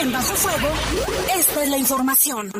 [0.00, 0.68] En Bajo Fuego,
[1.38, 2.50] esta es la información.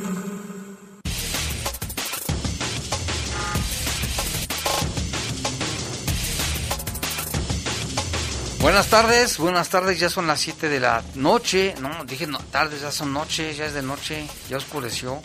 [8.64, 12.80] Buenas tardes, buenas tardes, ya son las 7 de la noche, no, dije no, tardes,
[12.80, 15.20] ya son noche, ya es de noche, ya oscureció.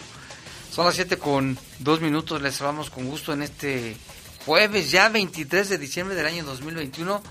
[0.79, 3.97] Son las 7 con 2 minutos, les saludamos con gusto en este
[4.45, 7.21] jueves, ya 23 de diciembre del año 2021.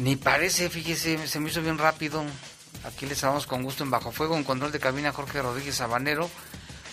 [0.00, 2.24] Ni parece, fíjese, se me hizo bien rápido.
[2.82, 6.28] Aquí les saludamos con gusto en Bajo Fuego, en control de cabina Jorge Rodríguez Sabanero,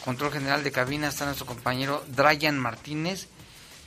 [0.05, 3.27] control general de cabina está nuestro compañero Dryan Martínez.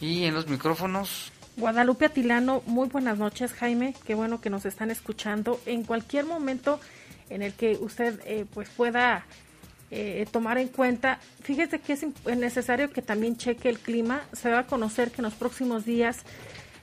[0.00, 1.30] Y en los micrófonos.
[1.56, 5.60] Guadalupe Atilano, muy buenas noches Jaime, qué bueno que nos están escuchando.
[5.66, 6.80] En cualquier momento
[7.28, 9.24] en el que usted eh, pues pueda
[9.90, 11.18] eh, tomar en cuenta.
[11.42, 12.04] Fíjese que es
[12.36, 14.22] necesario que también cheque el clima.
[14.32, 16.18] Se va a conocer que en los próximos días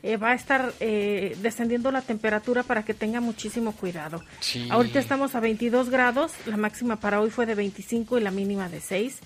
[0.04, 4.24] eh, va a estar eh, descendiendo la temperatura para que tenga muchísimo cuidado.
[4.70, 8.70] Ahorita estamos a 22 grados, la máxima para hoy fue de 25 y la mínima
[8.70, 9.20] de 6.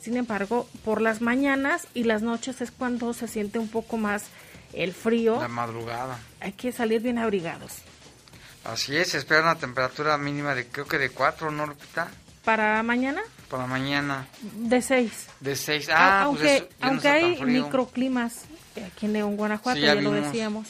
[0.00, 4.24] Sin embargo, por las mañanas y las noches es cuando se siente un poco más
[4.72, 5.40] el frío.
[5.40, 6.18] La madrugada.
[6.40, 7.76] Hay que salir bien abrigados.
[8.64, 12.08] Así es, se espera una temperatura mínima de creo que de 4, ¿no, Lupita?
[12.44, 13.22] ¿Para mañana?
[13.48, 14.26] Para mañana.
[14.42, 15.26] De 6.
[15.40, 15.88] De 6.
[15.90, 18.42] Ah, aunque, pues aunque hay microclimas
[18.86, 20.68] aquí en León, Guanajuato, ya, lo decíamos.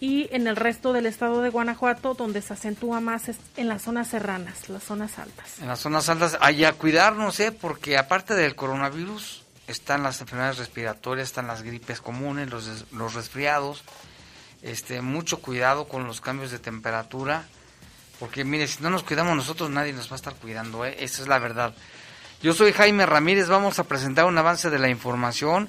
[0.00, 3.82] Y en el resto del estado de Guanajuato, donde se acentúa más es en las
[3.82, 5.60] zonas serranas, las zonas altas.
[5.60, 7.52] En las zonas altas, allá cuidarnos, ¿eh?
[7.52, 13.84] Porque aparte del coronavirus, están las enfermedades respiratorias, están las gripes comunes, los, los resfriados.
[14.60, 17.46] Este, mucho cuidado con los cambios de temperatura
[18.22, 20.94] porque mire, si no nos cuidamos nosotros, nadie nos va a estar cuidando, ¿eh?
[21.00, 21.74] esa es la verdad.
[22.40, 25.68] Yo soy Jaime Ramírez, vamos a presentar un avance de la información.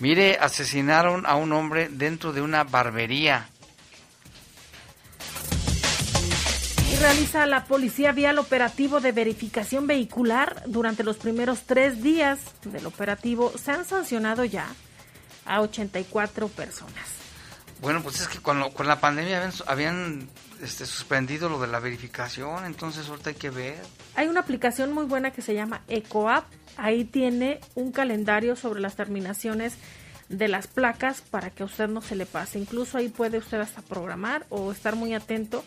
[0.00, 3.48] Mire, asesinaron a un hombre dentro de una barbería.
[6.92, 10.64] Y realiza la policía vial operativo de verificación vehicular.
[10.66, 14.66] Durante los primeros tres días del operativo se han sancionado ya
[15.46, 17.06] a 84 personas.
[17.80, 20.28] Bueno, pues es que con, con la pandemia habían
[20.62, 23.82] este, suspendido lo de la verificación, entonces ahorita hay que ver.
[24.14, 26.44] Hay una aplicación muy buena que se llama EcoApp,
[26.76, 29.74] ahí tiene un calendario sobre las terminaciones
[30.28, 32.58] de las placas para que a usted no se le pase.
[32.58, 35.64] Incluso ahí puede usted hasta programar o estar muy atento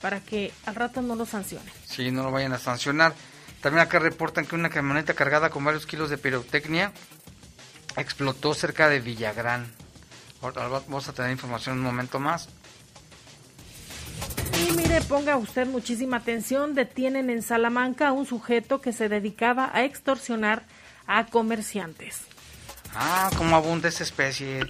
[0.00, 1.72] para que al rato no lo sancionen.
[1.84, 3.14] Sí, no lo vayan a sancionar.
[3.60, 6.92] También acá reportan que una camioneta cargada con varios kilos de pirotecnia
[7.96, 9.66] explotó cerca de Villagrán.
[10.40, 12.48] Vamos a tener información en un momento más.
[14.68, 19.70] Y mire, ponga usted muchísima atención, detienen en Salamanca a un sujeto que se dedicaba
[19.72, 20.64] a extorsionar
[21.06, 22.22] a comerciantes.
[22.94, 24.66] Ah, como abunda esa especie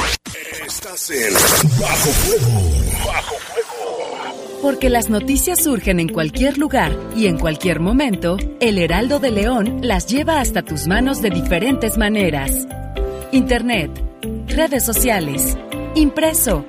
[0.65, 2.71] Estás en Bajo Fuego.
[3.05, 3.50] Bajo Fuego.
[4.61, 9.79] Porque las noticias surgen en cualquier lugar y en cualquier momento, el Heraldo de León
[9.81, 12.67] las lleva hasta tus manos de diferentes maneras.
[13.31, 13.89] Internet,
[14.47, 15.57] redes sociales,
[15.95, 16.65] impreso.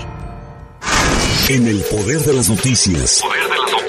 [1.48, 3.20] En el poder de las noticias.
[3.22, 3.86] Poder de las noticias.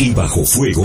[0.00, 0.84] Y bajo fuego.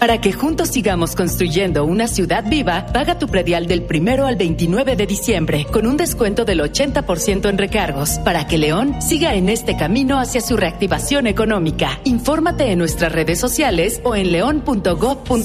[0.00, 4.96] Para que juntos sigamos construyendo una ciudad viva, paga tu predial del primero al 29
[4.96, 9.76] de diciembre con un descuento del 80% en recargos para que León siga en este
[9.76, 12.00] camino hacia su reactivación económica.
[12.04, 15.36] Infórmate en nuestras redes sociales o en león.gov.mx.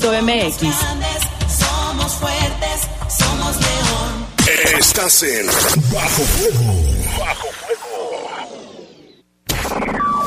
[1.49, 4.25] Somos fuertes, somos león.
[4.79, 5.47] Estás en
[5.91, 6.73] Bajo Fuego.
[7.19, 7.95] Bajo fuego.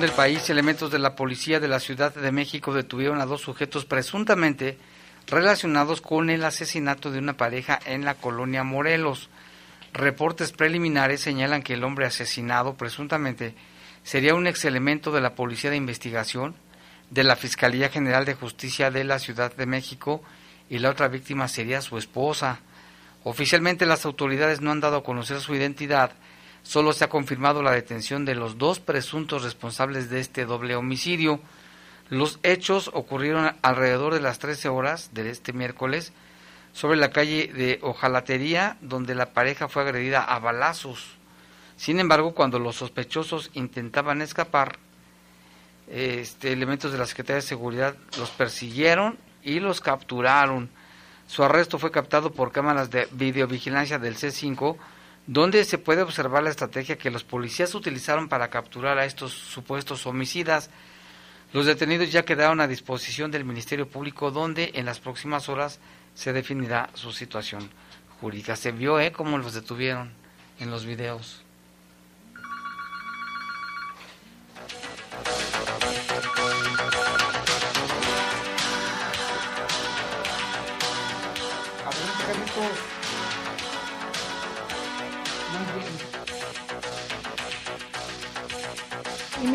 [0.00, 0.48] Del país.
[0.50, 4.78] Elementos de la policía de la Ciudad de México detuvieron a dos sujetos presuntamente
[5.26, 9.28] relacionados con el asesinato de una pareja en la colonia Morelos.
[9.92, 13.54] Reportes preliminares señalan que el hombre asesinado presuntamente
[14.02, 16.54] sería un ex elemento de la Policía de Investigación
[17.10, 20.22] de la Fiscalía General de Justicia de la Ciudad de México
[20.68, 22.60] y la otra víctima sería su esposa.
[23.24, 26.12] Oficialmente las autoridades no han dado a conocer su identidad,
[26.68, 31.40] solo se ha confirmado la detención de los dos presuntos responsables de este doble homicidio.
[32.10, 36.12] Los hechos ocurrieron alrededor de las 13 horas de este miércoles
[36.74, 41.12] sobre la calle de Ojalatería, donde la pareja fue agredida a balazos.
[41.78, 44.78] Sin embargo, cuando los sospechosos intentaban escapar,
[45.88, 50.68] este, elementos de la Secretaría de Seguridad los persiguieron y los capturaron.
[51.28, 54.76] Su arresto fue captado por cámaras de videovigilancia del C5,
[55.28, 60.06] donde se puede observar la estrategia que los policías utilizaron para capturar a estos supuestos
[60.06, 60.70] homicidas.
[61.52, 65.80] Los detenidos ya quedaron a disposición del Ministerio Público, donde en las próximas horas
[66.14, 67.68] se definirá su situación
[68.22, 68.56] jurídica.
[68.56, 70.12] Se vio, ¿eh?, cómo los detuvieron
[70.60, 71.44] en los videos.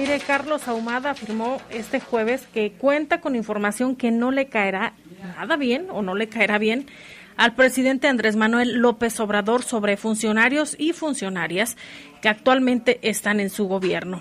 [0.03, 4.91] Mire, Carlos Ahumada afirmó este jueves que cuenta con información que no le caerá
[5.37, 6.87] nada bien o no le caerá bien
[7.37, 11.77] al presidente Andrés Manuel López Obrador sobre funcionarios y funcionarias
[12.21, 14.19] que actualmente están en su gobierno.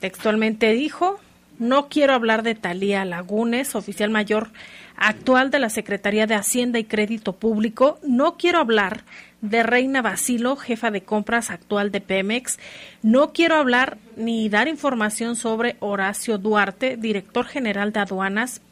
[0.00, 1.20] Textualmente dijo,
[1.58, 4.52] no quiero hablar de Talía Lagunes, oficial mayor
[4.96, 7.98] actual de la Secretaría de Hacienda y Crédito Público.
[8.02, 9.04] No quiero hablar
[9.44, 12.58] de Reina Basilo, jefa de compras actual de Pemex.
[13.02, 18.62] No quiero hablar ni dar información sobre Horacio Duarte, director general de aduanas.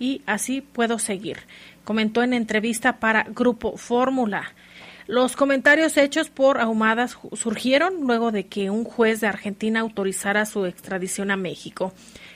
[0.00, 1.38] Y así puedo seguir.
[1.84, 4.52] Comentó en entrevista para Grupo Fórmula.
[5.06, 10.66] Los comentarios hechos por Ahumadas surgieron luego de que un juez de Argentina autorizara su
[10.66, 11.92] extradición a México.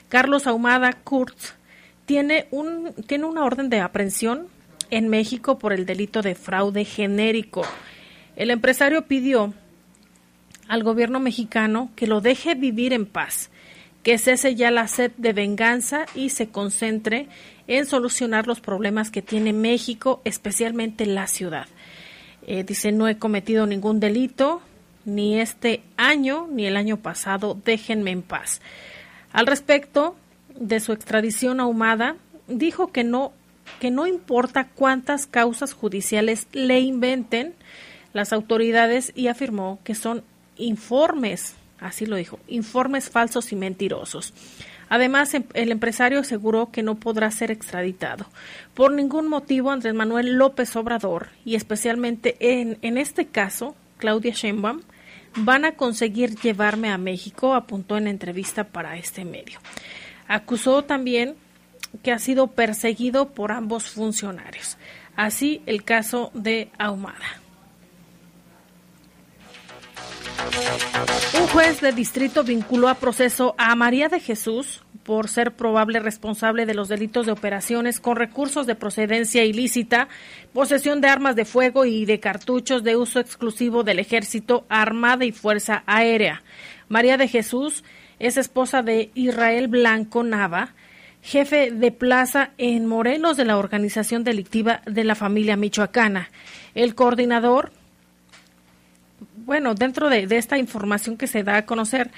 [0.09, 1.55] Carlos Ahumada Kurz
[2.07, 4.47] tiene, un, tiene una orden de aprehensión
[4.91, 7.63] en México por el delito de fraude genérico.
[8.37, 9.55] El empresario pidió
[10.69, 13.51] al gobierno mexicano que lo deje vivir en paz,
[14.03, 17.29] que cese ya la sed de venganza y se concentre
[17.67, 21.67] en solucionar los problemas que tiene México, especialmente la ciudad.
[22.47, 24.63] Eh, dice, no he cometido ningún delito,
[25.05, 28.61] ni este año ni el año pasado, déjenme en paz.
[29.33, 30.17] Al respecto
[30.55, 32.17] de su extradición ahumada,
[32.49, 33.33] dijo que no,
[33.81, 37.55] que no importa cuántas causas judiciales le inventen
[38.13, 40.25] las autoridades y afirmó que son
[40.57, 44.33] informes, así lo dijo, informes falsos y mentirosos.
[44.89, 48.27] Además, em, el empresario aseguró que no podrá ser extraditado.
[48.75, 54.83] Por ningún motivo, Andrés Manuel López Obrador, y especialmente en, en este caso, Claudia Sheinbaum,
[55.37, 59.59] van a conseguir llevarme a México, apuntó en entrevista para este medio.
[60.29, 61.37] Acusó también
[62.03, 64.77] que ha sido perseguido por ambos funcionarios.
[65.17, 67.41] Así el caso de Ahumada.
[71.39, 76.67] Un juez de distrito vinculó a proceso a María de Jesús por ser probable responsable
[76.67, 80.09] de los delitos de operaciones con recursos de procedencia ilícita,
[80.53, 85.33] posesión de armas de fuego y de cartuchos de uso exclusivo del Ejército, Armada y
[85.33, 86.43] Fuerza Aérea.
[86.89, 87.85] María de Jesús
[88.19, 90.75] es esposa de Israel Blanco Nava,
[91.27, 96.31] jefe de plaza en Morelos de la organización delictiva de la familia michoacana.
[96.75, 97.73] El coordinador
[99.47, 102.11] bueno, dentro de, esta información que se da a conocer,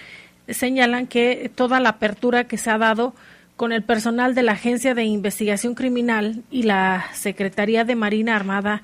[0.48, 3.14] señalan que toda la apertura que se ha dado
[3.56, 8.82] con el personal de la Agencia de Investigación Criminal y la Secretaría de Marina Armada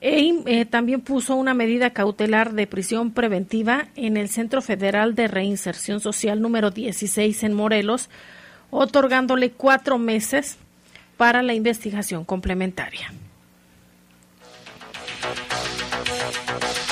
[0.00, 5.26] e eh, también puso una medida cautelar de prisión preventiva en el Centro Federal de
[5.26, 8.08] Reinserción Social número 16 en Morelos,
[8.70, 10.56] otorgándole cuatro meses
[11.16, 13.12] para la investigación complementaria.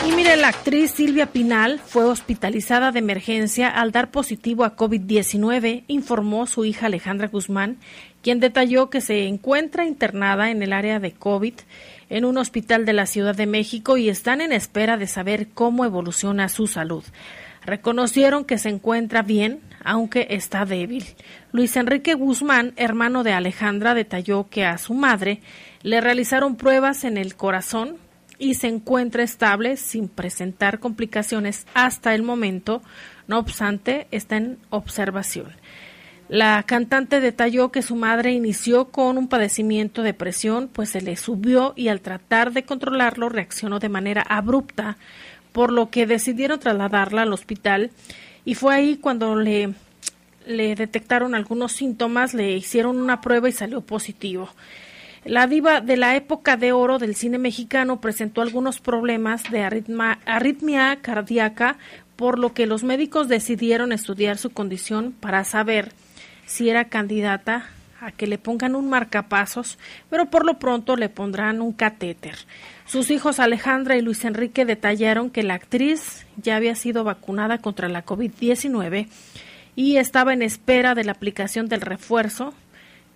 [0.06, 5.84] Y mire, la actriz Silvia Pinal fue hospitalizada de emergencia al dar positivo a COVID-19,
[5.88, 7.76] informó su hija Alejandra Guzmán,
[8.22, 11.54] quien detalló que se encuentra internada en el área de COVID
[12.08, 15.84] en un hospital de la Ciudad de México y están en espera de saber cómo
[15.84, 17.04] evoluciona su salud.
[17.64, 21.04] Reconocieron que se encuentra bien, aunque está débil.
[21.50, 25.40] Luis Enrique Guzmán, hermano de Alejandra, detalló que a su madre
[25.82, 27.96] le realizaron pruebas en el corazón
[28.38, 32.82] y se encuentra estable sin presentar complicaciones hasta el momento.
[33.26, 35.48] No obstante, está en observación.
[36.28, 41.16] La cantante detalló que su madre inició con un padecimiento de presión, pues se le
[41.16, 44.96] subió y al tratar de controlarlo reaccionó de manera abrupta,
[45.52, 47.90] por lo que decidieron trasladarla al hospital
[48.44, 49.74] y fue ahí cuando le,
[50.46, 54.48] detectaron algunos síntomas, le hicieron una prueba y salió positivo.
[55.24, 60.98] La diva de la época de oro del cine mexicano presentó algunos problemas de arritmia
[61.02, 61.78] cardíaca,
[62.14, 65.92] por lo que los médicos decidieron estudiar su condición para saber
[66.46, 67.66] si era candidata
[68.00, 72.36] a que le pongan un marcapasos, pero por lo pronto le pondrán un catéter.
[72.86, 77.88] Sus hijos Alejandra y Luis Enrique detallaron que la actriz ya había sido vacunada contra
[77.88, 79.08] la COVID-19
[79.74, 82.54] y estaba en espera de la aplicación del refuerzo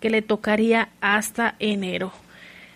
[0.01, 2.13] que le tocaría hasta enero.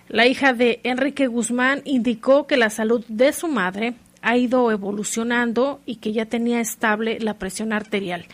[0.09, 5.81] La hija de Enrique Guzmán indicó que la salud de su madre ha ido evolucionando
[5.85, 8.25] y que ya tenía estable la presión arterial,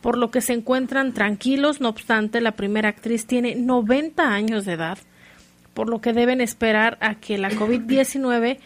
[0.00, 1.80] por lo que se encuentran tranquilos.
[1.80, 4.98] No obstante, la primera actriz tiene 90 años de edad,
[5.74, 8.58] por lo que deben esperar a que la COVID-19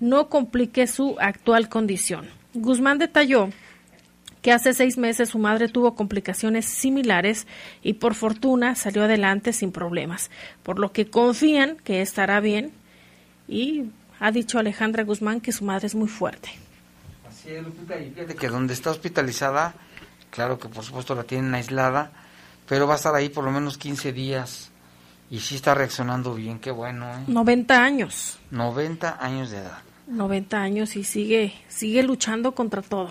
[0.00, 2.26] no complique su actual condición.
[2.54, 3.50] Guzmán detalló
[4.42, 7.46] que hace seis meses su madre tuvo complicaciones similares
[7.82, 10.30] y por fortuna salió adelante sin problemas,
[10.62, 12.70] por lo que confían que estará bien
[13.48, 13.86] y
[14.20, 16.50] ha dicho Alejandra Guzmán que su madre es muy fuerte.
[17.28, 19.74] Así es, Lupita, y fíjate que donde está hospitalizada,
[20.30, 22.12] claro que por supuesto la tienen aislada,
[22.68, 24.70] pero va a estar ahí por lo menos 15 días
[25.30, 27.06] y sí está reaccionando bien, qué bueno.
[27.10, 27.24] ¿eh?
[27.26, 28.38] 90 años.
[28.50, 29.78] 90 años de edad.
[30.06, 33.10] 90 años y sigue, sigue luchando contra todo.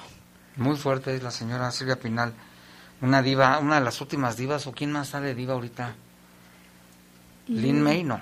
[0.56, 2.34] Muy fuerte es la señora Silvia Pinal,
[3.02, 5.96] una diva, una de las últimas divas, o quién más sale diva ahorita.
[7.48, 8.22] Lin May, no.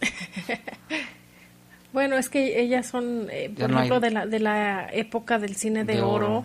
[1.92, 5.84] bueno, es que ellas son, eh, por ejemplo, de, la, de la época del cine
[5.84, 6.44] de, oro,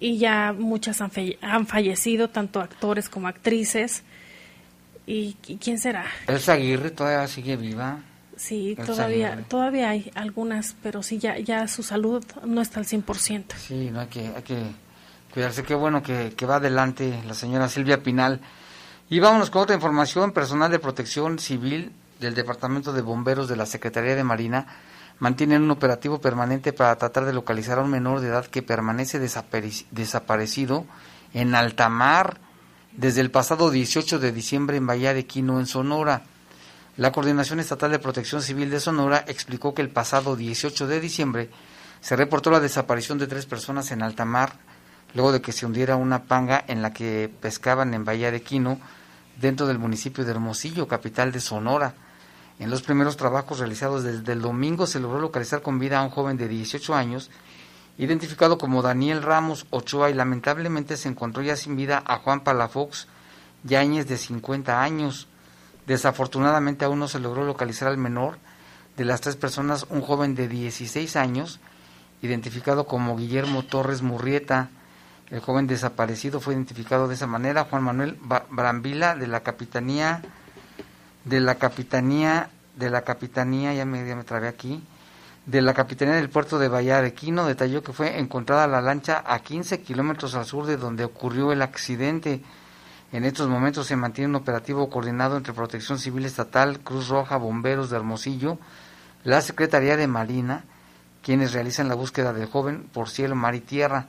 [0.00, 4.02] y ya muchas han, han, fallecido, tanto actores como actrices.
[5.06, 6.04] ¿Y, quién será?
[6.26, 8.00] Elsa Aguirre todavía sigue viva.
[8.36, 13.54] Sí, todavía todavía hay algunas, pero sí, ya, ya su salud no está al 100%.
[13.56, 14.62] Sí, no hay que, hay que
[15.32, 15.64] cuidarse.
[15.64, 18.40] Qué bueno que, que va adelante la señora Silvia Pinal.
[19.10, 20.32] Y vámonos con otra información.
[20.32, 21.90] Personal de protección civil
[22.20, 24.66] del Departamento de Bomberos de la Secretaría de Marina
[25.18, 29.18] mantienen un operativo permanente para tratar de localizar a un menor de edad que permanece
[29.18, 30.86] desaparecido
[31.34, 32.38] en alta mar
[32.92, 36.22] desde el pasado 18 de diciembre en Bahía de Quino, en Sonora.
[36.96, 41.50] La Coordinación Estatal de Protección Civil de Sonora explicó que el pasado 18 de diciembre
[42.00, 44.52] se reportó la desaparición de tres personas en alta mar
[45.14, 48.78] luego de que se hundiera una panga en la que pescaban en Bahía de Quino
[49.40, 51.94] dentro del municipio de Hermosillo, capital de Sonora.
[52.58, 56.10] En los primeros trabajos realizados desde el domingo se logró localizar con vida a un
[56.10, 57.30] joven de 18 años,
[57.98, 63.06] identificado como Daniel Ramos Ochoa, y lamentablemente se encontró ya sin vida a Juan Palafox
[63.62, 65.28] Yáñez, de 50 años.
[65.86, 68.38] Desafortunadamente aún no se logró localizar al menor
[68.96, 71.60] de las tres personas, un joven de 16 años,
[72.22, 74.70] identificado como Guillermo Torres Murrieta.
[75.30, 78.18] El joven desaparecido fue identificado de esa manera, Juan Manuel
[78.50, 80.22] Brambila, de la Capitanía,
[81.28, 84.82] de la Capitanía, de la Capitanía, ya me, ya me aquí,
[85.48, 89.80] de la Capitanía del Puerto de Bahía detalló que fue encontrada la lancha a 15
[89.80, 92.42] kilómetros al sur de donde ocurrió el accidente.
[93.12, 97.88] En estos momentos se mantiene un operativo coordinado entre Protección Civil Estatal, Cruz Roja, Bomberos
[97.88, 98.58] de Hermosillo,
[99.24, 100.64] la Secretaría de Marina,
[101.22, 104.06] quienes realizan la búsqueda del joven por cielo, mar y tierra.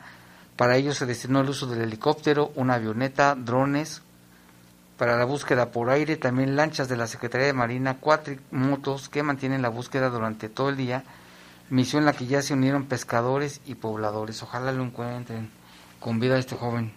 [0.57, 4.01] Para ello se destinó el uso del helicóptero, una avioneta, drones.
[4.99, 7.97] Para la búsqueda por aire, también lanchas de la Secretaría de Marina,
[8.51, 11.05] motos que mantienen la búsqueda durante todo el día.
[11.69, 14.43] Misión en la que ya se unieron pescadores y pobladores.
[14.43, 15.51] Ojalá lo encuentren
[16.01, 16.91] con vida a este joven.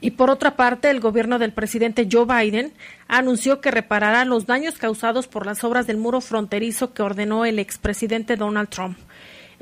[0.00, 2.72] Y por otra parte, el gobierno del presidente Joe Biden
[3.06, 7.58] anunció que reparará los daños causados por las obras del muro fronterizo que ordenó el
[7.58, 8.96] expresidente Donald Trump.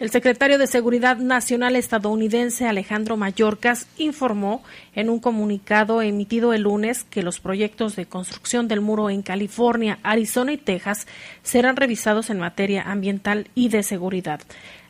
[0.01, 4.63] El secretario de Seguridad Nacional estadounidense Alejandro Mayorkas informó
[4.95, 9.99] en un comunicado emitido el lunes que los proyectos de construcción del muro en California,
[10.03, 11.07] Arizona y Texas
[11.43, 14.41] serán revisados en materia ambiental y de seguridad.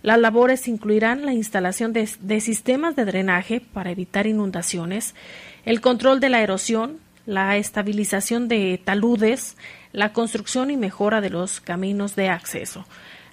[0.03, 5.17] Las labores incluirán la instalación de, de sistemas de drenaje para evitar inundaciones,
[5.65, 9.57] el control de la erosión, la estabilización de taludes,
[9.93, 12.87] la construcción y mejora de los caminos de acceso,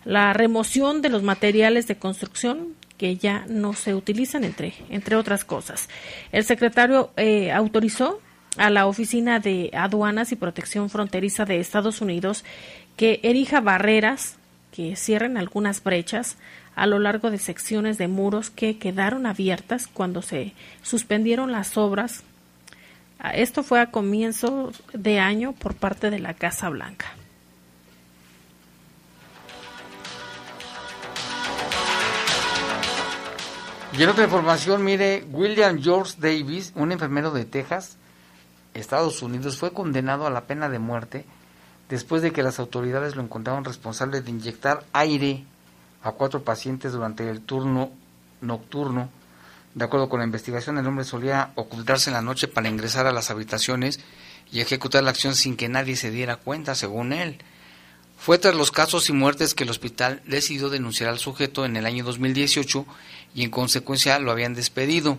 [0.08, 5.44] la remoción de los materiales de construcción que ya no se utilizan, entre, entre otras
[5.44, 5.90] cosas.
[6.32, 8.22] El secretario eh, autorizó
[8.56, 12.46] a la Oficina de Aduanas y Protección Fronteriza de Estados Unidos
[12.96, 14.38] que erija barreras
[14.72, 16.38] que cierren algunas brechas
[16.76, 20.54] a lo largo de secciones de muros que quedaron abiertas cuando se
[20.84, 22.24] suspendieron las obras.
[23.20, 27.08] Ah, esto fue a comienzo de año por parte de la Casa Blanca.
[33.98, 37.98] Y en otra información, mire, William George Davis, un enfermero de Texas,
[38.76, 41.26] Estados Unidos, fue condenado a la pena de muerte
[41.90, 45.46] después de que las autoridades lo encontraron responsable de inyectar aire
[46.04, 47.90] a cuatro pacientes durante el turno
[48.42, 49.10] nocturno.
[49.74, 53.12] De acuerdo con la investigación, el hombre solía ocultarse en la noche para ingresar a
[53.12, 54.00] las habitaciones
[54.52, 57.40] y ejecutar la acción sin que nadie se diera cuenta, según él.
[58.18, 61.86] Fue tras los casos y muertes que el hospital decidió denunciar al sujeto en el
[61.86, 62.86] año 2018
[63.36, 65.18] y en consecuencia lo habían despedido.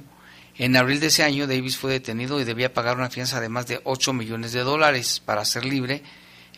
[0.57, 3.67] En abril de ese año, Davis fue detenido y debía pagar una fianza de más
[3.67, 6.03] de 8 millones de dólares para ser libre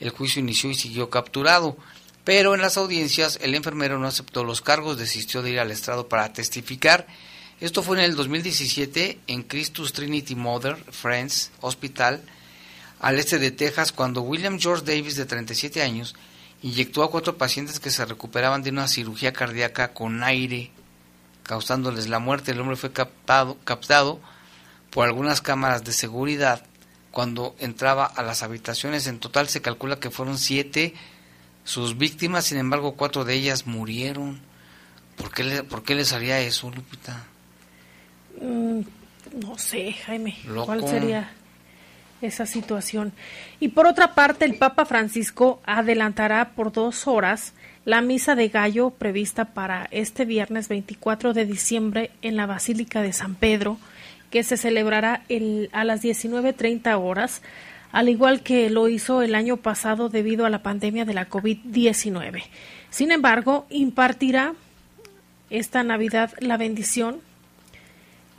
[0.00, 1.76] el juicio inició y siguió capturado,
[2.24, 6.08] pero en las audiencias el enfermero no aceptó los cargos, desistió de ir al estrado
[6.08, 7.06] para testificar.
[7.60, 12.22] Esto fue en el 2017 en Christus Trinity Mother Friends Hospital,
[12.98, 16.14] al este de Texas, cuando William George Davis, de 37 años,
[16.62, 20.70] inyectó a cuatro pacientes que se recuperaban de una cirugía cardíaca con aire,
[21.42, 22.52] causándoles la muerte.
[22.52, 24.20] El hombre fue captado, captado
[24.90, 26.64] por algunas cámaras de seguridad
[27.10, 29.06] cuando entraba a las habitaciones.
[29.06, 30.94] En total se calcula que fueron siete
[31.64, 34.40] sus víctimas, sin embargo cuatro de ellas murieron.
[35.16, 37.26] ¿Por qué, le, por qué les haría eso, Lupita?
[38.40, 38.80] Mm,
[39.42, 40.38] no sé, Jaime.
[40.64, 41.30] ¿Cuál sería
[42.22, 43.12] esa situación?
[43.60, 47.52] Y por otra parte, el Papa Francisco adelantará por dos horas
[47.84, 53.12] la misa de gallo prevista para este viernes 24 de diciembre en la Basílica de
[53.12, 53.78] San Pedro
[54.30, 57.42] que se celebrará el, a las 19.30 horas,
[57.92, 62.44] al igual que lo hizo el año pasado debido a la pandemia de la COVID-19.
[62.90, 64.54] Sin embargo, impartirá
[65.50, 67.20] esta Navidad la bendición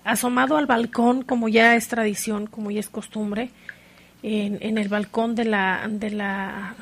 [0.04, 3.52] asomado al balcón, como ya es tradición, como ya es costumbre,
[4.24, 6.76] en, en el balcón de la, de la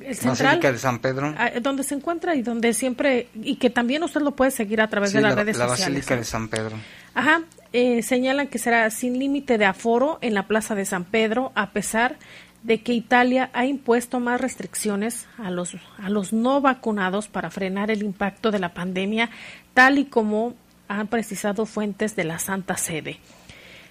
[0.00, 1.34] el central, de San Pedro.
[1.36, 4.88] Ah, donde se encuentra y donde siempre, y que también usted lo puede seguir a
[4.88, 5.80] través de las redes sociales.
[5.80, 6.76] La Basílica de San Pedro.
[7.14, 11.52] Ajá, eh, señalan que será sin límite de aforo en la Plaza de San Pedro,
[11.54, 12.16] a pesar
[12.62, 17.90] de que Italia ha impuesto más restricciones a los, a los no vacunados para frenar
[17.90, 19.30] el impacto de la pandemia,
[19.74, 20.54] tal y como
[20.88, 23.18] han precisado fuentes de la Santa Sede.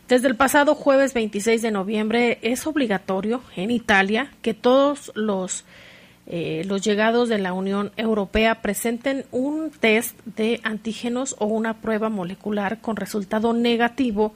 [0.09, 5.65] Desde el pasado jueves 26 de noviembre es obligatorio en Italia que todos los
[6.25, 12.09] eh, los llegados de la Unión Europea presenten un test de antígenos o una prueba
[12.09, 14.33] molecular con resultado negativo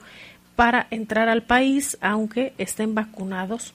[0.54, 3.74] para entrar al país, aunque estén vacunados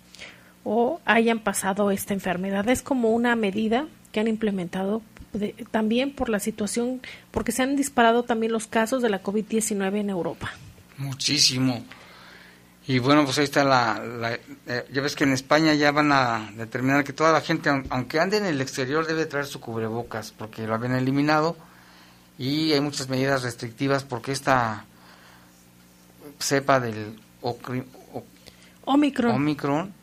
[0.64, 2.70] o hayan pasado esta enfermedad.
[2.70, 5.02] Es como una medida que han implementado
[5.72, 10.10] también por la situación, porque se han disparado también los casos de la COVID-19 en
[10.10, 10.52] Europa.
[11.00, 11.84] Muchísimo.
[12.88, 14.00] Y bueno, pues ahí está la...
[14.00, 14.34] la-
[14.68, 17.86] eh, ya ves que en España ya van a determinar que toda la gente, aun-
[17.90, 21.56] aunque ande en el exterior, debe traer su cubrebocas, porque lo habían eliminado.
[22.38, 24.86] Y hay muchas medidas restrictivas porque esta
[26.40, 28.24] cepa del ocri- o-
[28.86, 29.36] Omicron.
[29.36, 29.94] Omicron,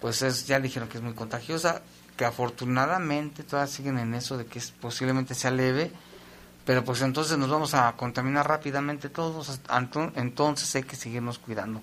[0.00, 1.82] pues es, ya dijeron que es muy contagiosa,
[2.16, 5.92] que afortunadamente todas siguen en eso de que es, posiblemente sea leve,
[6.64, 9.60] pero pues entonces nos vamos a contaminar rápidamente todos,
[10.16, 11.80] entonces hay que seguirnos cuidando.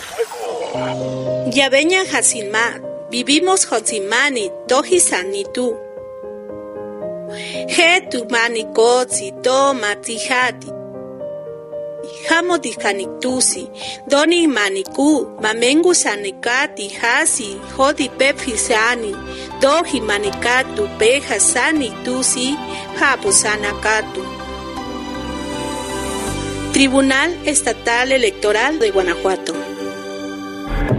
[0.73, 1.49] Fuego.
[1.51, 5.77] Yabeña Hasinma, vivimos Hotsimani, Tohisani tú.
[7.31, 10.78] He tu mani kotsi, to matihati.
[12.29, 13.69] Hamo dikanitusi,
[14.07, 19.15] doni maniku, mamengu sanikati, hasi, hodi pephisani,
[19.61, 22.55] dohi manikatu, peja sani tusi,
[22.99, 24.23] hapu sanakatu.
[26.73, 29.68] Tribunal Estatal Electoral de Guanajuato.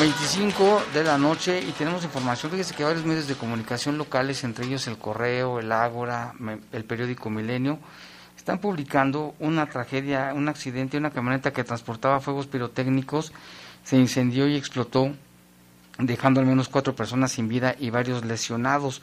[0.00, 2.50] 25 de la noche y tenemos información.
[2.50, 6.32] Fíjese que varios medios de comunicación locales, entre ellos el Correo, el Ágora,
[6.72, 7.78] el periódico Milenio,
[8.34, 13.34] están publicando una tragedia, un accidente, una camioneta que transportaba fuegos pirotécnicos
[13.84, 15.12] se incendió y explotó,
[15.98, 19.02] dejando al menos cuatro personas sin vida y varios lesionados.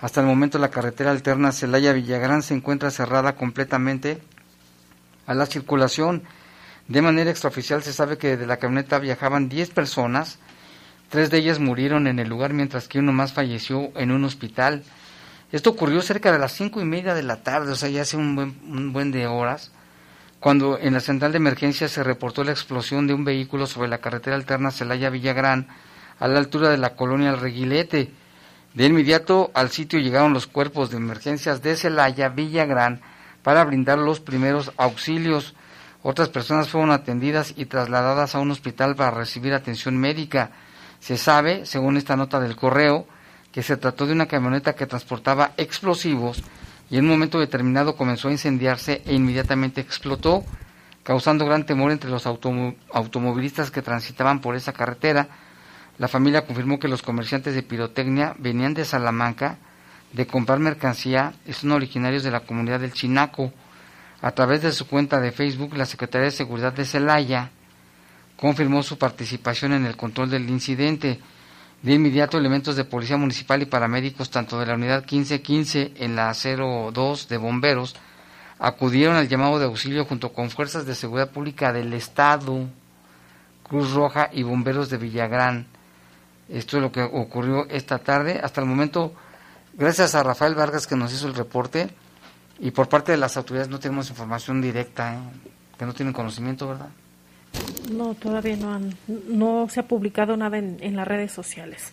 [0.00, 4.20] Hasta el momento la carretera alterna Celaya-Villagrán se encuentra cerrada completamente
[5.28, 6.24] a la circulación.
[6.88, 10.38] De manera extraoficial se sabe que de la camioneta viajaban 10 personas,
[11.08, 14.84] tres de ellas murieron en el lugar mientras que uno más falleció en un hospital.
[15.52, 18.16] Esto ocurrió cerca de las cinco y media de la tarde, o sea, ya hace
[18.16, 19.70] un buen, buen de horas,
[20.40, 23.98] cuando en la central de emergencia se reportó la explosión de un vehículo sobre la
[23.98, 25.68] carretera alterna Celaya-Villagrán,
[26.18, 28.10] a la altura de la colonia El Reguilete.
[28.74, 33.00] De inmediato al sitio llegaron los cuerpos de emergencias de Celaya, Villagrán,
[33.42, 35.54] para brindar los primeros auxilios.
[36.08, 40.50] Otras personas fueron atendidas y trasladadas a un hospital para recibir atención médica.
[41.00, 43.08] Se sabe, según esta nota del correo,
[43.50, 46.44] que se trató de una camioneta que transportaba explosivos
[46.88, 50.44] y en un momento determinado comenzó a incendiarse e inmediatamente explotó,
[51.02, 55.26] causando gran temor entre los automovilistas que transitaban por esa carretera.
[55.98, 59.58] La familia confirmó que los comerciantes de pirotecnia venían de Salamanca
[60.12, 63.52] de comprar mercancía y son originarios de la comunidad del Chinaco.
[64.22, 67.50] A través de su cuenta de Facebook, la Secretaría de Seguridad de Celaya
[68.36, 71.20] confirmó su participación en el control del incidente.
[71.82, 76.32] De inmediato, elementos de Policía Municipal y paramédicos, tanto de la Unidad 1515 en la
[76.32, 77.94] 02 de Bomberos,
[78.58, 82.66] acudieron al llamado de auxilio junto con fuerzas de seguridad pública del Estado,
[83.62, 85.66] Cruz Roja y bomberos de Villagrán.
[86.48, 88.40] Esto es lo que ocurrió esta tarde.
[88.42, 89.12] Hasta el momento,
[89.74, 91.90] gracias a Rafael Vargas que nos hizo el reporte,
[92.58, 95.18] y por parte de las autoridades no tenemos información directa, ¿eh?
[95.78, 96.88] que no tienen conocimiento, ¿verdad?
[97.90, 98.80] No, todavía no,
[99.28, 101.92] no se ha publicado nada en, en las redes sociales.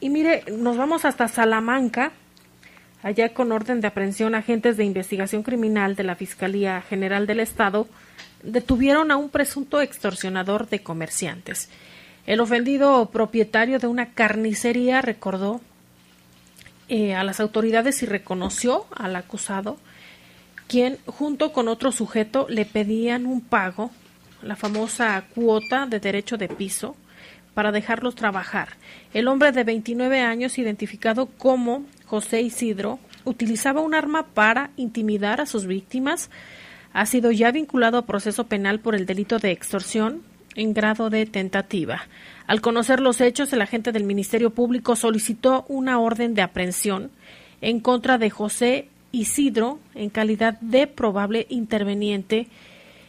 [0.00, 2.12] Y mire, nos vamos hasta Salamanca,
[3.02, 7.88] allá con orden de aprehensión agentes de investigación criminal de la Fiscalía General del Estado
[8.42, 11.70] detuvieron a un presunto extorsionador de comerciantes.
[12.26, 15.60] El ofendido propietario de una carnicería recordó
[16.88, 19.78] eh, a las autoridades y reconoció al acusado,
[20.68, 23.90] quien junto con otro sujeto le pedían un pago
[24.44, 26.96] la famosa cuota de derecho de piso
[27.54, 28.70] para dejarlos trabajar.
[29.12, 35.46] El hombre de 29 años, identificado como José Isidro, utilizaba un arma para intimidar a
[35.46, 36.30] sus víctimas.
[36.92, 40.22] Ha sido ya vinculado a proceso penal por el delito de extorsión
[40.54, 42.02] en grado de tentativa.
[42.46, 47.10] Al conocer los hechos, el agente del Ministerio Público solicitó una orden de aprehensión
[47.60, 52.48] en contra de José Isidro en calidad de probable interveniente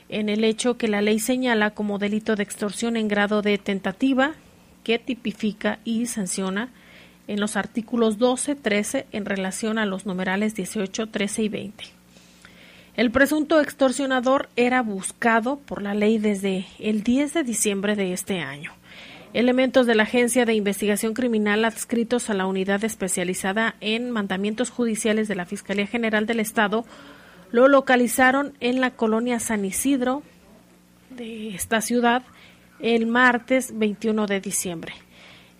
[0.07, 4.33] en el hecho que la ley señala como delito de extorsión en grado de tentativa,
[4.83, 6.69] que tipifica y sanciona
[7.27, 11.83] en los artículos 12, 13 en relación a los numerales 18, 13 y 20.
[12.95, 18.39] El presunto extorsionador era buscado por la ley desde el 10 de diciembre de este
[18.39, 18.71] año.
[19.35, 25.27] Elementos de la Agencia de Investigación Criminal adscritos a la unidad especializada en mandamientos judiciales
[25.27, 26.85] de la Fiscalía General del Estado
[27.51, 30.23] lo localizaron en la colonia San Isidro
[31.09, 32.23] de esta ciudad
[32.79, 34.93] el martes 21 de diciembre.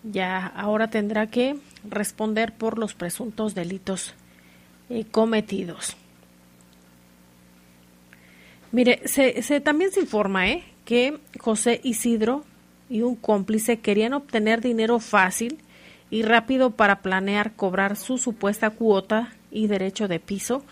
[0.03, 4.13] Ya ahora tendrá que responder por los presuntos delitos
[4.89, 5.97] eh, cometidos.
[8.71, 10.63] Mire, se, se, también se informa ¿eh?
[10.85, 12.45] que José Isidro
[12.89, 15.59] y un cómplice querían obtener dinero fácil
[16.09, 20.63] y rápido para planear cobrar su supuesta cuota y derecho de piso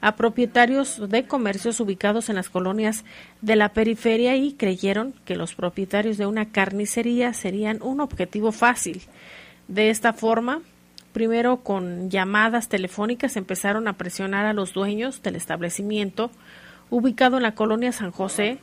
[0.00, 3.04] a propietarios de comercios ubicados en las colonias
[3.40, 9.02] de la periferia y creyeron que los propietarios de una carnicería serían un objetivo fácil.
[9.68, 10.60] De esta forma,
[11.12, 16.30] primero con llamadas telefónicas empezaron a presionar a los dueños del establecimiento
[16.90, 18.58] ubicado en la colonia San José,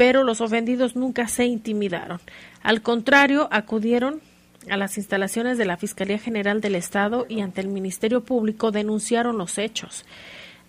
[0.00, 2.22] pero los ofendidos nunca se intimidaron.
[2.62, 4.22] Al contrario, acudieron
[4.70, 9.36] a las instalaciones de la Fiscalía General del Estado y ante el Ministerio Público denunciaron
[9.36, 10.06] los hechos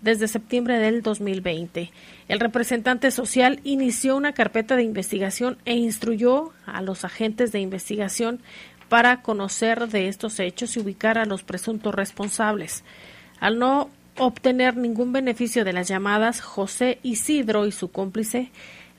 [0.02, 1.92] desde septiembre del 2020.
[2.28, 8.42] El representante social inició una carpeta de investigación e instruyó a los agentes de investigación
[8.90, 12.84] para conocer de estos hechos y ubicar a los presuntos responsables.
[13.40, 18.52] Al no obtener ningún beneficio de las llamadas, José Isidro y su cómplice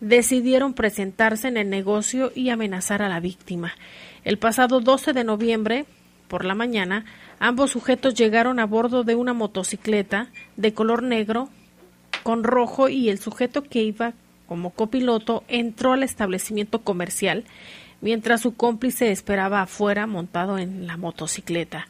[0.02, 3.72] decidieron presentarse en el negocio y amenazar a la víctima.
[4.22, 5.86] El pasado 12 de noviembre,
[6.28, 7.06] por la mañana,
[7.44, 11.48] Ambos sujetos llegaron a bordo de una motocicleta de color negro
[12.22, 14.12] con rojo y el sujeto que iba
[14.46, 17.42] como copiloto entró al establecimiento comercial
[18.00, 21.88] mientras su cómplice esperaba afuera montado en la motocicleta.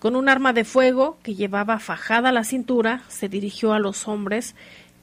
[0.00, 4.08] Con un arma de fuego que llevaba fajada a la cintura, se dirigió a los
[4.08, 4.56] hombres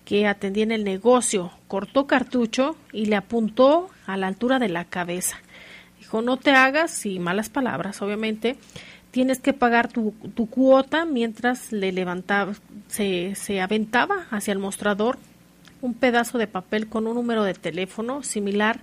[0.05, 5.37] que atendían el negocio, cortó cartucho y le apuntó a la altura de la cabeza.
[5.99, 8.55] Dijo, no te hagas, y malas palabras, obviamente,
[9.11, 12.53] tienes que pagar tu, tu cuota mientras le levantaba,
[12.87, 15.17] se, se aventaba hacia el mostrador
[15.81, 18.79] un pedazo de papel con un número de teléfono similar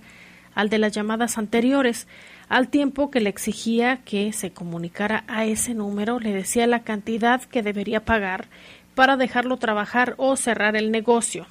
[0.55, 2.07] al de las llamadas anteriores.
[2.49, 7.41] Al tiempo que le exigía que se comunicara a ese número, le decía la cantidad
[7.41, 8.47] que debería pagar
[8.95, 11.45] para dejarlo trabajar o cerrar el negocio.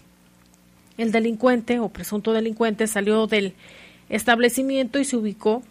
[0.99, 3.55] El delincuente o presunto delincuente salió del
[4.09, 5.63] establecimiento y se ubicó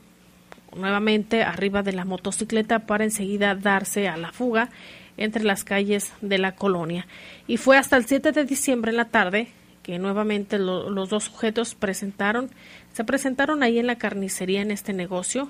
[0.75, 4.69] nuevamente arriba de la motocicleta para enseguida darse a la fuga
[5.17, 7.05] entre las calles de la colonia.
[7.47, 9.49] Y fue hasta el 7 de diciembre en la tarde
[9.83, 12.49] que nuevamente los dos sujetos presentaron,
[12.93, 15.49] se presentaron ahí en la carnicería en este negocio,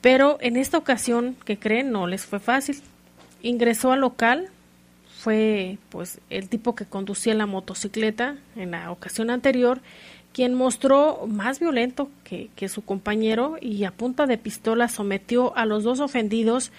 [0.00, 2.80] pero en esta ocasión, que creen, no les fue fácil.
[3.42, 4.48] Ingresó al local,
[5.22, 9.80] fue pues el tipo que conducía la motocicleta en la ocasión anterior,
[10.32, 15.64] quien mostró más violento que, que su compañero y a punta de pistola sometió a
[15.64, 16.72] los dos ofendidos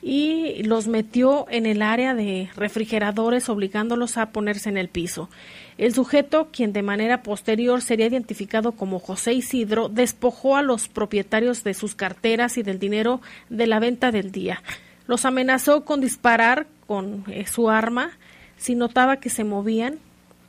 [0.00, 5.28] y los metió en el área de refrigeradores obligándolos a ponerse en el piso.
[5.76, 11.62] El sujeto, quien de manera posterior sería identificado como José Isidro, despojó a los propietarios
[11.62, 14.62] de sus carteras y del dinero de la venta del día.
[15.06, 18.10] Los amenazó con disparar con eh, su arma
[18.56, 19.98] si notaba que se movían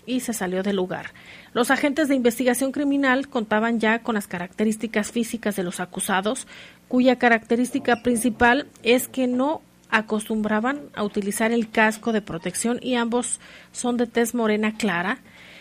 [0.06, 1.08] y se salió del lugar.
[1.54, 6.48] Los agentes de investigación criminal contaban ya con las características físicas de los acusados,
[6.88, 13.40] cuya característica principal es que no acostumbraban a utilizar el casco de protección y ambos
[13.72, 15.20] son de tez morena clara,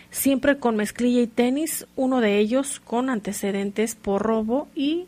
[0.09, 5.05] siempre con mezclilla y tenis, uno de ellos con antecedentes por robo y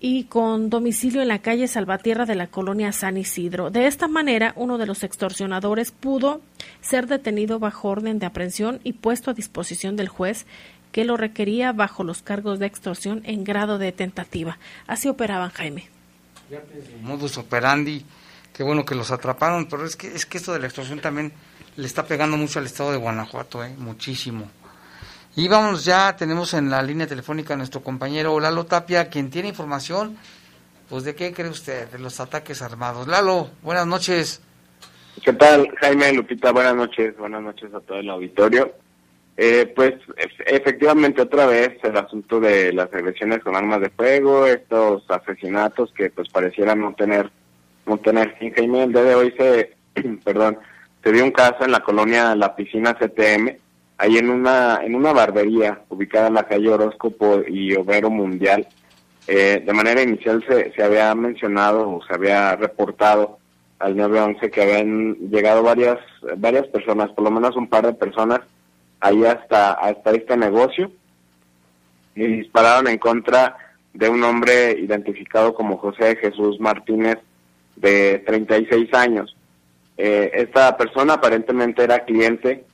[0.00, 3.70] y con domicilio en la calle Salvatierra de la colonia San Isidro.
[3.70, 6.42] De esta manera, uno de los extorsionadores pudo
[6.80, 10.46] ser detenido bajo orden de aprehensión y puesto a disposición del juez
[10.92, 14.58] que lo requería bajo los cargos de extorsión en grado de tentativa.
[14.86, 15.88] Así operaban Jaime.
[17.02, 18.04] Modus operandi,
[18.52, 21.32] qué bueno que los atraparon, pero es que es que esto de la extorsión también
[21.76, 23.74] le está pegando mucho al estado de Guanajuato, ¿eh?
[23.76, 24.50] muchísimo.
[25.38, 29.48] Y vamos ya, tenemos en la línea telefónica a nuestro compañero Lalo Tapia, quien tiene
[29.48, 30.16] información,
[30.88, 33.06] pues de qué cree usted, de los ataques armados.
[33.06, 34.40] Lalo, buenas noches.
[35.22, 36.52] ¿Qué tal, Jaime Lupita?
[36.52, 38.72] Buenas noches, buenas noches a todo el auditorio.
[39.36, 39.96] Eh, pues
[40.46, 46.08] efectivamente otra vez el asunto de las agresiones con armas de fuego, estos asesinatos que
[46.08, 47.30] pues parecieran no tener
[47.84, 48.54] no tener fin.
[48.56, 49.76] Jaime, el día de hoy se,
[50.24, 50.58] perdón,
[51.04, 53.65] se dio un caso en la colonia La Piscina CTM,
[53.98, 58.66] ahí en una, en una barbería ubicada en la calle Horóscopo y Obrero Mundial.
[59.26, 63.38] Eh, de manera inicial se, se había mencionado o se había reportado
[63.78, 65.98] al 911 que habían llegado varias,
[66.38, 68.40] varias personas, por lo menos un par de personas,
[69.00, 70.90] ahí hasta, hasta este negocio
[72.14, 73.56] y dispararon en contra
[73.92, 77.18] de un hombre identificado como José Jesús Martínez
[77.76, 79.36] de 36 años.
[79.98, 82.64] Eh, esta persona aparentemente era cliente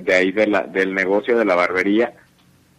[0.00, 2.14] de ahí de la, del negocio de la barbería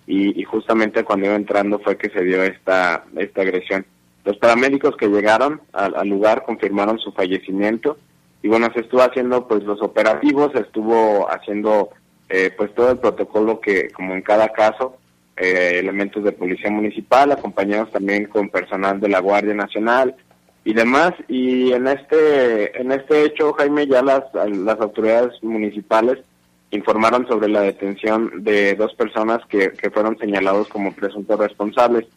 [0.08, 3.86] y, justamente cuando iba entrando fue que se dio esta, esta agresión.
[4.26, 7.98] Los paramédicos que llegaron al, lugar confirmaron su fallecimiento
[8.44, 11.89] y bueno, se estuvo haciendo pues los operativos, estuvo haciendo
[12.30, 14.98] eh, pues todo el protocolo que como en cada caso,
[15.38, 20.15] eh, elementos de policía municipal, acompañados también con personal de la Guardia Nacional
[20.65, 21.13] y demás.
[21.28, 26.20] Y en este, en este hecho, Jaime, ya las, las autoridades municipales
[26.71, 32.07] informaron sobre la detención de dos personas que, fueron señalados como presuntos responsables.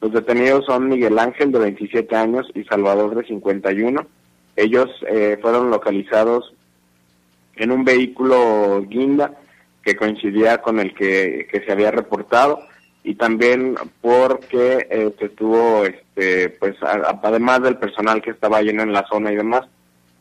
[0.00, 4.06] Los detenidos son Miguel Ángel, de 27 años, y Salvador, de 51.
[4.56, 6.52] Ellos eh, fueron localizados
[7.56, 9.32] en un vehículo guinda
[9.82, 12.60] que coincidía con el que, se había reportado
[13.04, 18.92] y también porque eh, se estuvo, este, pues, además del personal que estaba lleno en
[18.92, 19.66] la zona y demás,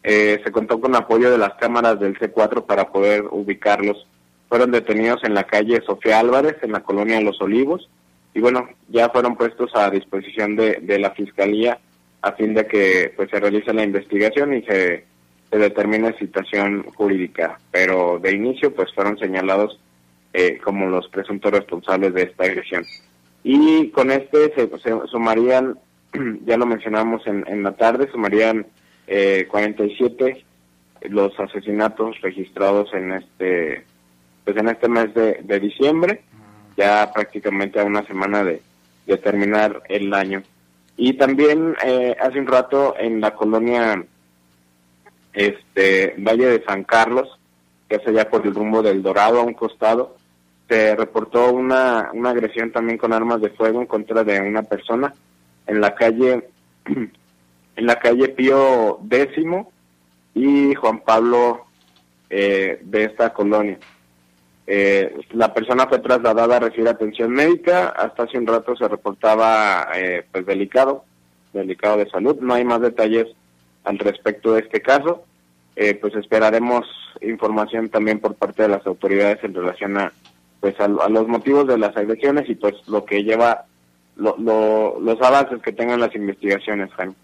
[0.03, 4.07] eh, se contó con apoyo de las cámaras del C4 para poder ubicarlos.
[4.49, 7.89] Fueron detenidos en la calle Sofía Álvarez, en la colonia Los Olivos,
[8.33, 11.79] y bueno, ya fueron puestos a disposición de, de la Fiscalía
[12.21, 15.05] a fin de que pues se realice la investigación y se,
[15.49, 17.59] se determine situación jurídica.
[17.71, 19.79] Pero de inicio pues fueron señalados
[20.33, 22.85] eh, como los presuntos responsables de esta agresión.
[23.43, 25.77] Y con este se, se sumarían,
[26.45, 28.67] ya lo mencionamos en, en la tarde, sumarían
[29.13, 30.45] eh, 47
[31.09, 33.83] los asesinatos registrados en este
[34.45, 36.21] pues en este mes de, diciembre
[36.77, 38.61] ya prácticamente a una semana de,
[39.17, 40.41] terminar el año.
[40.95, 44.01] Y también eh, hace un rato en la colonia
[45.33, 47.37] este Valle de San Carlos
[47.89, 50.15] que es allá por el rumbo del Dorado a un costado
[50.69, 55.13] se reportó una, una agresión también con armas de fuego en contra de una persona
[55.67, 56.47] en la calle
[57.75, 59.45] en la calle Pío X
[60.35, 61.65] y Juan Pablo
[62.29, 63.77] eh, de esta colonia.
[64.67, 69.87] Eh, la persona fue trasladada a recibir atención médica, hasta hace un rato se reportaba
[69.95, 71.03] eh, pues delicado,
[71.51, 73.27] delicado de salud, no hay más detalles
[73.83, 75.25] al respecto de este caso,
[75.99, 76.85] pues esperaremos
[77.21, 80.11] información también por parte de las autoridades en relación a,
[80.59, 83.65] pues a, a los motivos de las agresiones y pues lo que lleva
[84.15, 87.15] lo, lo- los avances que tengan las investigaciones, Jaime.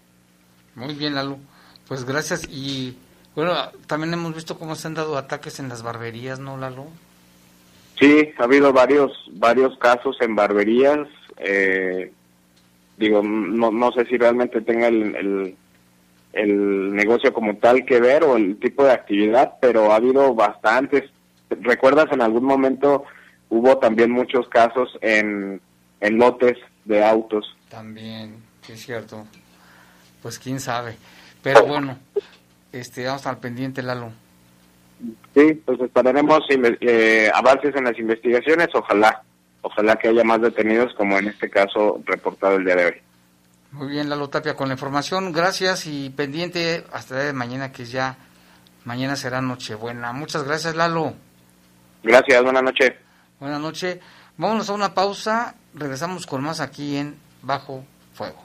[0.78, 1.38] Muy bien, Lalo.
[1.86, 2.46] Pues gracias.
[2.50, 2.96] Y
[3.34, 3.54] bueno,
[3.86, 6.86] también hemos visto cómo se han dado ataques en las barberías, ¿no, Lalo?
[7.98, 11.06] Sí, ha habido varios varios casos en barberías.
[11.38, 12.12] eh,
[12.96, 15.56] digo, no, no sé si realmente tenga el, el,
[16.32, 21.04] el negocio como tal que ver o el tipo de actividad, pero ha habido bastantes.
[21.48, 23.04] ¿Recuerdas en algún momento
[23.50, 25.60] hubo también muchos casos en,
[26.00, 27.56] en lotes de autos?
[27.68, 29.24] También, sí es cierto.
[30.28, 30.94] Pues quién sabe.
[31.42, 31.96] Pero bueno,
[32.70, 34.12] este, vamos al pendiente, Lalo.
[35.32, 39.22] Sí, pues esperaremos eh, avances en las investigaciones, ojalá,
[39.62, 42.94] ojalá que haya más detenidos como en este caso reportado el día de hoy.
[43.72, 45.32] Muy bien, Lalo Tapia, con la información.
[45.32, 48.18] Gracias y pendiente hasta de mañana, que ya
[48.84, 50.12] mañana será Nochebuena.
[50.12, 51.14] Muchas gracias, Lalo.
[52.02, 52.92] Gracias, buenas noches.
[53.40, 53.98] Buenas noches.
[54.36, 55.54] Vámonos a una pausa.
[55.72, 58.44] Regresamos con más aquí en Bajo Fuego.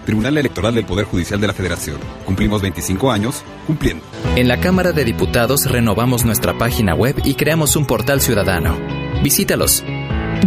[0.05, 1.97] Tribunal Electoral del Poder Judicial de la Federación.
[2.25, 4.03] Cumplimos 25 años cumpliendo.
[4.35, 8.77] En la Cámara de Diputados renovamos nuestra página web y creamos un portal ciudadano.
[9.23, 9.83] Visítalos.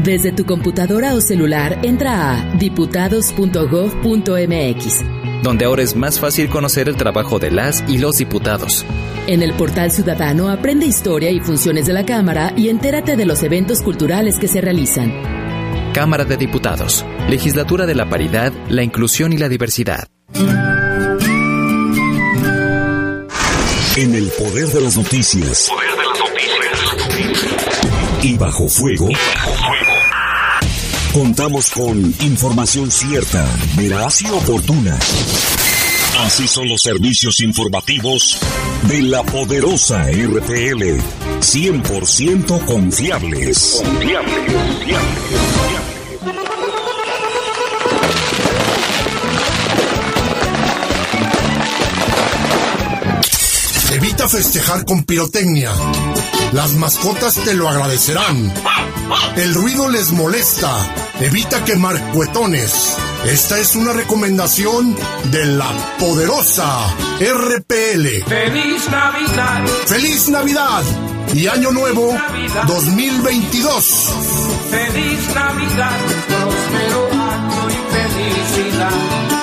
[0.02, 5.04] Desde tu computadora o celular, entra a diputados.gov.mx.
[5.42, 8.84] donde ahora es más fácil conocer el trabajo de las y los diputados.
[9.26, 13.42] En el portal ciudadano aprende historia y funciones de la Cámara y entérate de los
[13.42, 15.43] eventos culturales que se realizan.
[15.92, 20.08] Cámara de Diputados, Legislatura de la Paridad, la Inclusión y la Diversidad.
[23.96, 25.70] En el poder de las noticias.
[28.22, 29.08] Y bajo fuego.
[31.12, 33.46] Contamos con información cierta,
[33.76, 34.98] veraz y oportuna.
[36.18, 38.38] Así son los servicios informativos
[38.88, 41.00] de la poderosa RPL.
[41.44, 43.82] 100% confiables.
[43.84, 44.54] Confiables,
[53.92, 55.70] Evita festejar con pirotecnia.
[56.52, 58.52] Las mascotas te lo agradecerán.
[59.36, 60.74] El ruido les molesta.
[61.20, 62.96] Evita quemar cuetones.
[63.26, 64.96] Esta es una recomendación
[65.30, 68.24] de la poderosa RPL.
[68.26, 69.66] Feliz Navidad.
[69.86, 70.82] ¡Feliz Navidad!
[71.32, 72.16] Y Año Nuevo
[72.66, 74.14] 2022.
[74.70, 75.98] Feliz Navidad.
[76.28, 79.34] Próspero año y felicidad.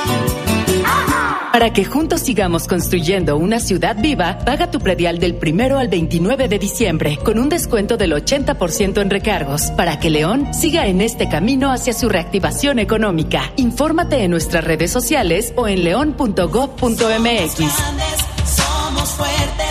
[1.52, 6.48] Para que juntos sigamos construyendo una ciudad viva, paga tu predial del primero al 29
[6.48, 11.28] de diciembre con un descuento del 80% en recargos para que León siga en este
[11.28, 13.52] camino hacia su reactivación económica.
[13.58, 17.56] Infórmate en nuestras redes sociales o en león.gov.mx.
[18.46, 19.71] Somos fuertes.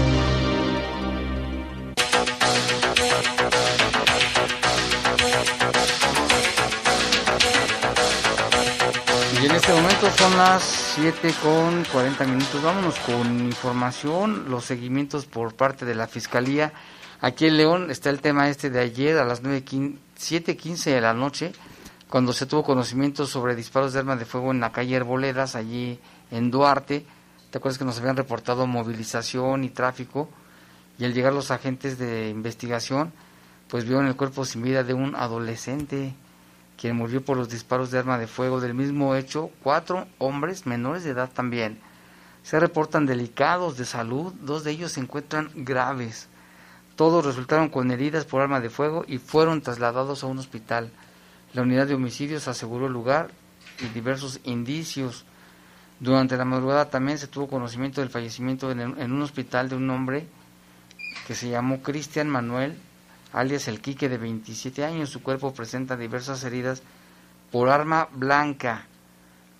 [9.71, 10.63] Este momento son las
[10.95, 12.61] 7 con 40 minutos.
[12.61, 16.73] Vámonos con información, los seguimientos por parte de la Fiscalía.
[17.21, 21.53] Aquí en León está el tema este de ayer a las 7.15 de la noche,
[22.09, 26.01] cuando se tuvo conocimiento sobre disparos de armas de fuego en la calle Herboledas, allí
[26.31, 27.05] en Duarte.
[27.49, 30.27] ¿Te acuerdas que nos habían reportado movilización y tráfico?
[30.99, 33.13] Y al llegar los agentes de investigación,
[33.69, 36.13] pues vieron el cuerpo sin vida de un adolescente
[36.81, 41.03] quien murió por los disparos de arma de fuego del mismo hecho, cuatro hombres menores
[41.03, 41.77] de edad también.
[42.41, 46.27] Se reportan delicados de salud, dos de ellos se encuentran graves.
[46.95, 50.91] Todos resultaron con heridas por arma de fuego y fueron trasladados a un hospital.
[51.53, 53.29] La unidad de homicidios aseguró el lugar
[53.79, 55.23] y diversos indicios.
[55.99, 59.87] Durante la madrugada también se tuvo conocimiento del fallecimiento en, en un hospital de un
[59.91, 60.25] hombre
[61.27, 62.75] que se llamó Cristian Manuel,
[63.33, 65.09] alias el Quique de 27 años.
[65.09, 66.83] Su cuerpo presenta diversas heridas
[67.51, 68.85] por arma blanca,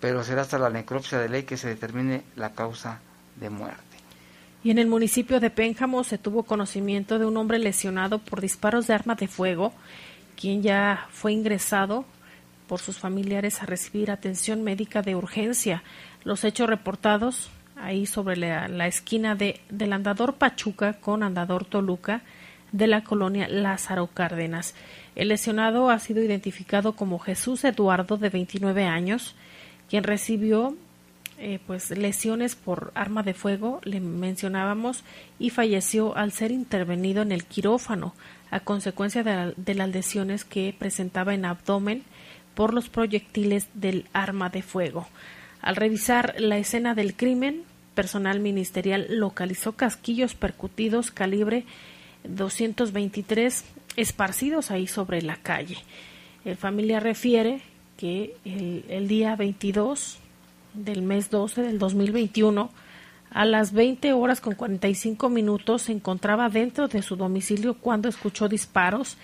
[0.00, 3.00] pero será hasta la necropsia de ley que se determine la causa
[3.36, 3.82] de muerte.
[4.64, 8.86] Y en el municipio de Pénjamo se tuvo conocimiento de un hombre lesionado por disparos
[8.86, 9.72] de arma de fuego,
[10.36, 12.04] quien ya fue ingresado
[12.68, 15.82] por sus familiares a recibir atención médica de urgencia.
[16.24, 22.22] Los hechos reportados ahí sobre la, la esquina de, del andador Pachuca con andador Toluca
[22.72, 24.74] de la colonia Lázaro Cárdenas.
[25.14, 29.34] El lesionado ha sido identificado como Jesús Eduardo, de 29 años,
[29.88, 30.74] quien recibió
[31.38, 35.04] eh, pues lesiones por arma de fuego, le mencionábamos,
[35.38, 38.14] y falleció al ser intervenido en el quirófano
[38.50, 42.04] a consecuencia de, de las lesiones que presentaba en abdomen
[42.54, 45.08] por los proyectiles del arma de fuego.
[45.60, 47.62] Al revisar la escena del crimen,
[47.94, 51.64] personal ministerial localizó casquillos percutidos calibre
[52.24, 53.64] 223
[53.96, 55.78] esparcidos ahí sobre la calle.
[56.44, 57.60] El familia refiere
[57.96, 60.18] que el, el, día 22
[60.74, 62.70] del mes 12 del 2021,
[63.30, 68.48] a las 20 horas con 45 minutos, se encontraba dentro de su domicilio cuando escuchó
[68.48, 69.16] disparos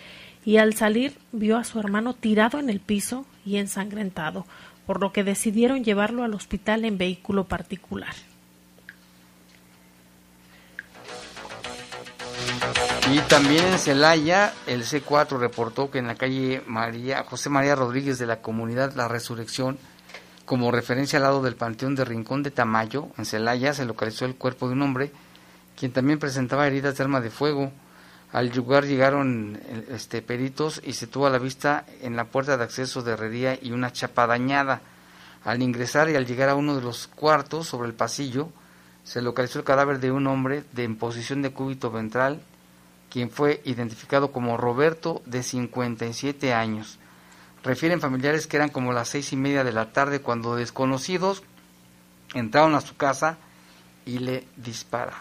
[0.45, 4.47] y al salir vio a su hermano tirado en el piso y ensangrentado,
[4.87, 8.15] por lo que decidieron llevarlo al hospital en vehículo particular.
[13.11, 18.19] Y también en Celaya, el C4 reportó que en la calle María, José María Rodríguez
[18.19, 19.79] de la comunidad La Resurrección,
[20.45, 24.35] como referencia al lado del Panteón de Rincón de Tamayo, en Celaya, se localizó el
[24.35, 25.11] cuerpo de un hombre
[25.79, 27.73] quien también presentaba heridas de arma de fuego.
[28.31, 32.65] Al lugar llegaron este, peritos y se tuvo a la vista en la puerta de
[32.65, 34.83] acceso de herrería y una chapa dañada.
[35.45, 38.51] Al ingresar y al llegar a uno de los cuartos sobre el pasillo,
[39.03, 42.43] se localizó el cadáver de un hombre de en posición de cúbito ventral
[43.11, 46.99] quien fue identificado como Roberto, de 57 años.
[47.63, 51.43] Refieren familiares que eran como las seis y media de la tarde cuando desconocidos
[52.35, 53.39] entraron a su casa
[54.05, 55.19] y le dispararon.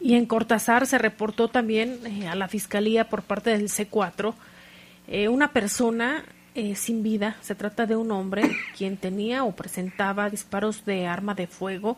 [0.00, 4.34] Y en Cortázar se reportó también eh, a la fiscalía por parte del C4
[5.06, 6.24] eh, una persona
[6.54, 7.36] eh, sin vida.
[7.40, 11.96] Se trata de un hombre quien tenía o presentaba disparos de arma de fuego.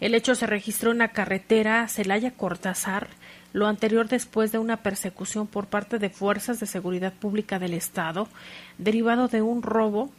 [0.00, 3.08] El hecho se registró en la carretera Celaya Cortázar
[3.56, 8.28] lo anterior después de una persecución por parte de fuerzas de seguridad pública del Estado,
[8.76, 10.10] derivado de un robo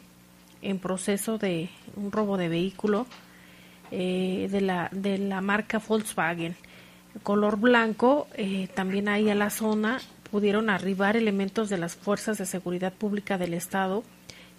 [0.60, 3.06] en proceso de un robo de vehículo
[3.92, 6.56] eh, de, la, de la marca Volkswagen.
[7.22, 10.00] Color blanco, eh, también ahí a la zona
[10.32, 14.02] pudieron arribar elementos de las fuerzas de seguridad pública del Estado,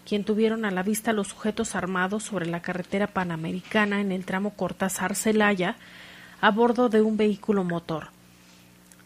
[0.08, 4.54] quien tuvieron a la vista los sujetos armados sobre la carretera panamericana en el tramo
[4.56, 5.76] Cortázar-Celaya
[6.40, 8.18] a bordo de un vehículo motor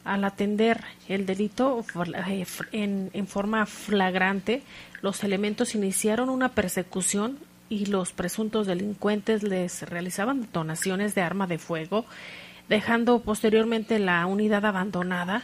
[0.05, 1.85] al atender el delito
[2.27, 4.63] eh, en, forma flagrante,
[5.01, 7.39] los elementos iniciaron una persecución
[7.69, 12.05] y los presuntos delincuentes les realizaban detonaciones de arma de fuego,
[12.69, 15.43] dejando posteriormente la unidad abandonada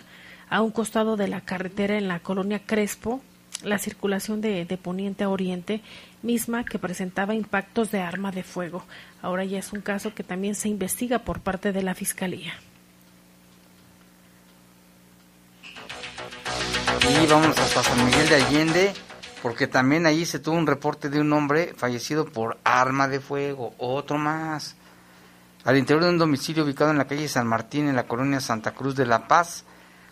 [0.49, 3.21] a un costado de la carretera en la colonia Crespo,
[3.63, 5.81] la circulación de poniente a oriente,
[6.21, 8.85] misma que presentaba impactos de arma de fuego.
[9.21, 12.53] Ahora ya es un caso que también se investiga por parte de la Fiscalía.
[16.89, 18.93] Y vamos hasta San Miguel de Allende,
[19.41, 23.73] porque también allí se tuvo un reporte de un hombre fallecido por arma de fuego,
[23.77, 24.75] otro más.
[25.65, 28.71] Al interior de un domicilio ubicado en la calle San Martín, en la colonia Santa
[28.71, 29.65] Cruz de La Paz,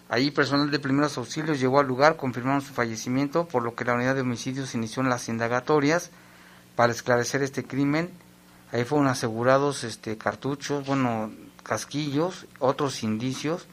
[0.09, 3.93] allí personal de primeros auxilios llegó al lugar, confirmaron su fallecimiento, por lo que la
[3.93, 6.11] unidad de homicidios inició las indagatorias
[6.75, 8.11] para esclarecer este crimen.
[8.71, 11.31] Ahí fueron asegurados este cartuchos, bueno,
[11.63, 13.67] casquillos, otros indicios,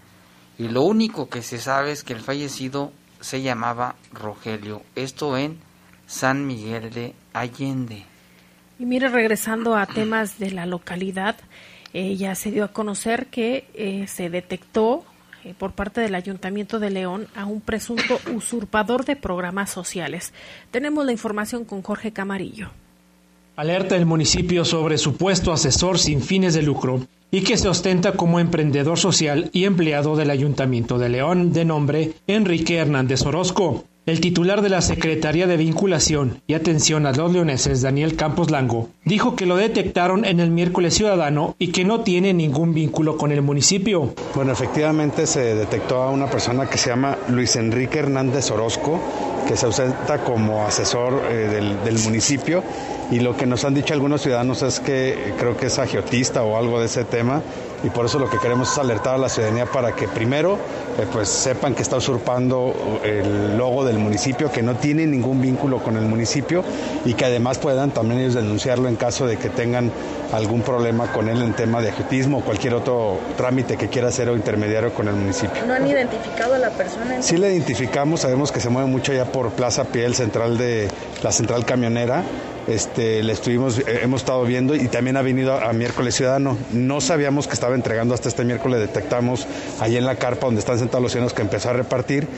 [0.58, 5.58] y lo único que se sabe es que el fallecido se llamaba Rogelio, esto en
[6.06, 8.04] San Miguel de Allende.
[8.78, 11.36] Y mire, regresando a temas de la localidad,
[11.92, 15.04] eh, ya se dio a conocer que eh, se detectó
[15.44, 20.32] eh, por parte del Ayuntamiento de León a un presunto usurpador de programas sociales.
[20.70, 22.70] Tenemos la información con Jorge Camarillo.
[23.56, 28.38] Alerta el municipio sobre supuesto asesor sin fines de lucro y que se ostenta como
[28.38, 33.86] emprendedor social y empleado del Ayuntamiento de León de nombre Enrique Hernández Orozco.
[34.06, 38.90] El titular de la Secretaría de Vinculación y Atención a los Leoneses, Daniel Campos Lango,
[39.06, 43.32] dijo que lo detectaron en el miércoles ciudadano y que no tiene ningún vínculo con
[43.32, 44.12] el municipio.
[44.34, 49.00] Bueno, efectivamente se detectó a una persona que se llama Luis Enrique Hernández Orozco,
[49.48, 52.62] que se ausenta como asesor eh, del, del municipio
[53.10, 56.56] y lo que nos han dicho algunos ciudadanos es que creo que es agiotista o
[56.56, 57.42] algo de ese tema
[57.82, 60.58] y por eso lo que queremos es alertar a la ciudadanía para que primero
[60.98, 65.82] eh, pues sepan que está usurpando el logo del municipio, que no tiene ningún vínculo
[65.82, 66.64] con el municipio
[67.04, 69.90] y que además puedan también ellos denunciarlo en caso de que tengan
[70.32, 74.28] algún problema con él en tema de agiotismo o cualquier otro trámite que quiera hacer
[74.28, 75.64] o intermediario con el municipio.
[75.66, 77.22] ¿No han identificado a la persona?
[77.22, 80.88] Sí la identificamos, sabemos que se mueve mucho allá por Plaza Piel, central de
[81.22, 82.22] la central camionera
[82.66, 86.56] este, le estuvimos, eh, hemos estado viendo y también ha venido a, miércoles ciudadano.
[86.72, 89.46] No sabíamos que estaba entregando hasta este miércoles, detectamos
[89.80, 92.28] allí en la carpa donde están sentados los ciudadanos que empezó a repartir,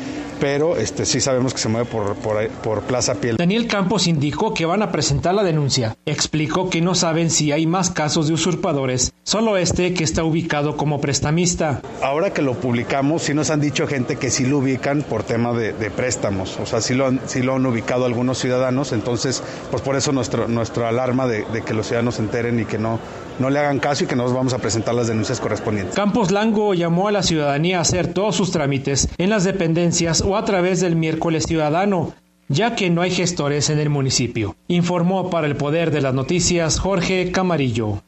[0.41, 3.37] pero este, sí sabemos que se mueve por, por, por Plaza Piel.
[3.37, 5.97] Daniel Campos indicó que van a presentar la denuncia.
[6.07, 10.77] Explicó que no saben si hay más casos de usurpadores, solo este que está ubicado
[10.77, 11.81] como prestamista.
[12.03, 15.53] Ahora que lo publicamos, sí nos han dicho gente que sí lo ubican por tema
[15.53, 19.43] de, de préstamos, o sea, sí lo, han, sí lo han ubicado algunos ciudadanos, entonces,
[19.71, 22.79] pues por eso nuestro, nuestra alarma de, de, que los ciudadanos se enteren y que
[22.79, 22.99] no,
[23.39, 25.95] no le hagan caso y que nos vamos a presentar las denuncias correspondientes.
[25.95, 30.37] Campos Lango llamó a la ciudadanía a hacer todos sus trámites en las dependencias o
[30.37, 32.13] a través del miércoles ciudadano,
[32.49, 34.57] ya que no hay gestores en el municipio.
[34.67, 38.03] Informó para el Poder de las Noticias Jorge Camarillo.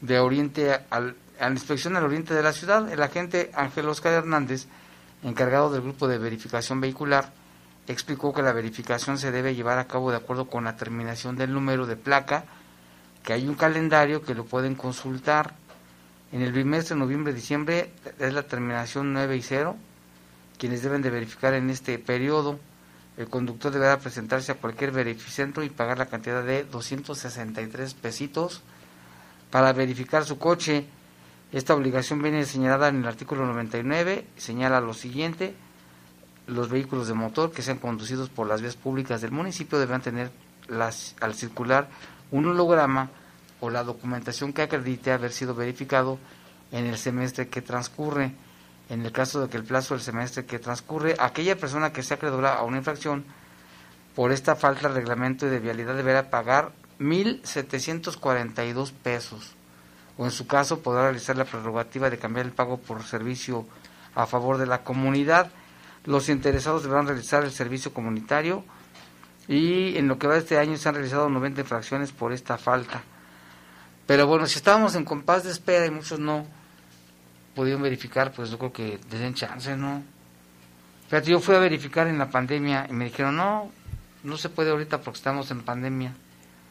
[0.00, 2.90] de oriente al, a la inspección al oriente de la ciudad.
[2.90, 4.66] El agente Ángel Oscar Hernández,
[5.22, 7.30] encargado del grupo de verificación vehicular,
[7.86, 11.52] explicó que la verificación se debe llevar a cabo de acuerdo con la terminación del
[11.52, 12.44] número de placa,
[13.22, 15.54] que hay un calendario que lo pueden consultar.
[16.32, 19.76] En el bimestre noviembre-diciembre es la terminación 9 y 0,
[20.58, 22.60] quienes deben de verificar en este periodo.
[23.16, 28.62] El conductor deberá presentarse a cualquier verificentro y pagar la cantidad de 263 pesitos
[29.50, 30.86] para verificar su coche.
[31.50, 35.56] Esta obligación viene señalada en el artículo 99, señala lo siguiente,
[36.46, 40.30] los vehículos de motor que sean conducidos por las vías públicas del municipio deberán tener
[40.68, 41.88] las, al circular
[42.30, 43.10] un holograma
[43.60, 46.18] o la documentación que acredite haber sido verificado
[46.72, 48.32] en el semestre que transcurre.
[48.88, 52.16] En el caso de que el plazo del semestre que transcurre, aquella persona que sea
[52.16, 53.24] acreedora a una infracción
[54.14, 59.54] por esta falta de reglamento de vialidad deberá pagar 1.742 pesos.
[60.18, 63.66] O en su caso podrá realizar la prerrogativa de cambiar el pago por servicio
[64.14, 65.50] a favor de la comunidad.
[66.04, 68.64] Los interesados deberán realizar el servicio comunitario
[69.48, 72.58] y en lo que va de este año se han realizado 90 infracciones por esta
[72.58, 73.02] falta.
[74.10, 76.44] Pero bueno, si estábamos en compás de espera y muchos no
[77.54, 80.02] pudieron verificar, pues yo creo que den chance, ¿no?
[81.06, 83.70] Fíjate, yo fui a verificar en la pandemia y me dijeron, no,
[84.24, 86.12] no se puede ahorita porque estamos en pandemia.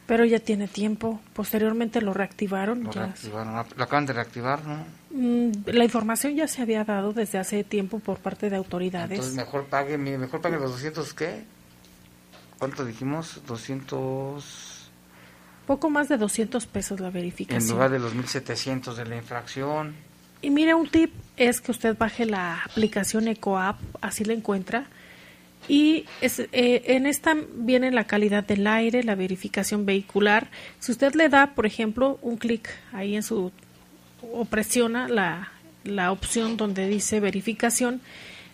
[0.06, 1.18] Pero ya tiene tiempo.
[1.32, 2.84] Posteriormente lo reactivaron.
[2.84, 3.04] Lo ya.
[3.06, 4.84] reactivaron, lo acaban de reactivar, ¿no?
[5.08, 9.12] Mm, La información ya se había dado desde hace tiempo por parte de autoridades.
[9.12, 11.44] Entonces mejor pague, mejor pague los 200, ¿qué?
[12.58, 13.40] ¿Cuánto dijimos?
[13.46, 14.79] 200...
[15.70, 17.70] Poco más de 200 pesos la En verificación.
[17.70, 19.94] lugar de los 1700 de la infracción.
[20.42, 24.86] Y mire, un tip es que usted baje la aplicación EcoApp, así la encuentra,
[25.68, 26.48] Y es, eh,
[26.86, 30.50] en esta viene la calidad del aire, la verificación vehicular.
[30.80, 33.52] Si usted le da, por ejemplo, un clic ahí en su
[34.22, 35.52] o presiona la,
[35.84, 38.00] la opción donde dice verificación,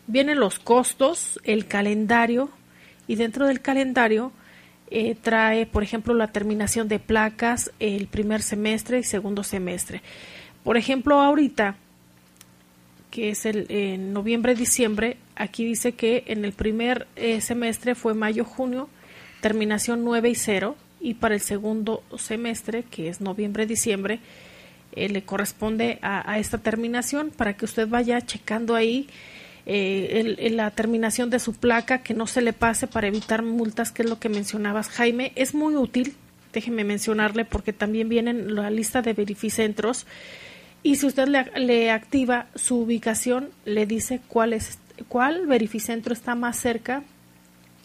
[0.06, 2.50] vienen los costos, el calendario
[3.08, 4.32] y dentro del calendario
[4.90, 10.02] eh, trae, por ejemplo, la terminación de placas el primer semestre y segundo semestre.
[10.62, 11.76] Por ejemplo, ahorita,
[13.10, 18.88] que es el en noviembre-diciembre, aquí dice que en el primer eh, semestre fue mayo-junio,
[19.40, 24.20] terminación 9 y 0, y para el segundo semestre, que es noviembre-diciembre,
[24.92, 29.08] eh, le corresponde a, a, esta terminación para que usted vaya checando ahí
[29.66, 33.90] eh, el, la terminación de su placa, que no se le pase para evitar multas,
[33.90, 35.32] que es lo que mencionabas, Jaime.
[35.34, 36.14] Es muy útil,
[36.52, 40.06] déjeme mencionarle, porque también viene en la lista de verificentros.
[40.84, 44.56] Y si usted le, activa su ubicación, le dice cuál,
[45.08, 47.02] cuál verificentro está más cerca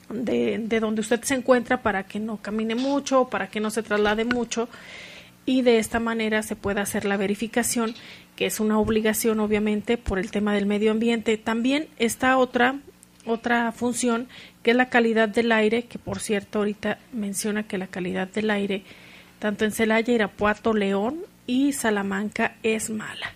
[0.09, 3.82] de, de donde usted se encuentra para que no camine mucho, para que no se
[3.82, 4.69] traslade mucho
[5.45, 7.95] y de esta manera se puede hacer la verificación,
[8.41, 11.37] que es una obligación obviamente por el tema del medio ambiente.
[11.37, 12.79] También está otra
[13.23, 14.29] otra función
[14.63, 18.49] que es la calidad del aire, que por cierto ahorita menciona que la calidad del
[18.49, 18.83] aire
[19.37, 23.31] tanto en Celaya, Irapuato, León y Salamanca es mala.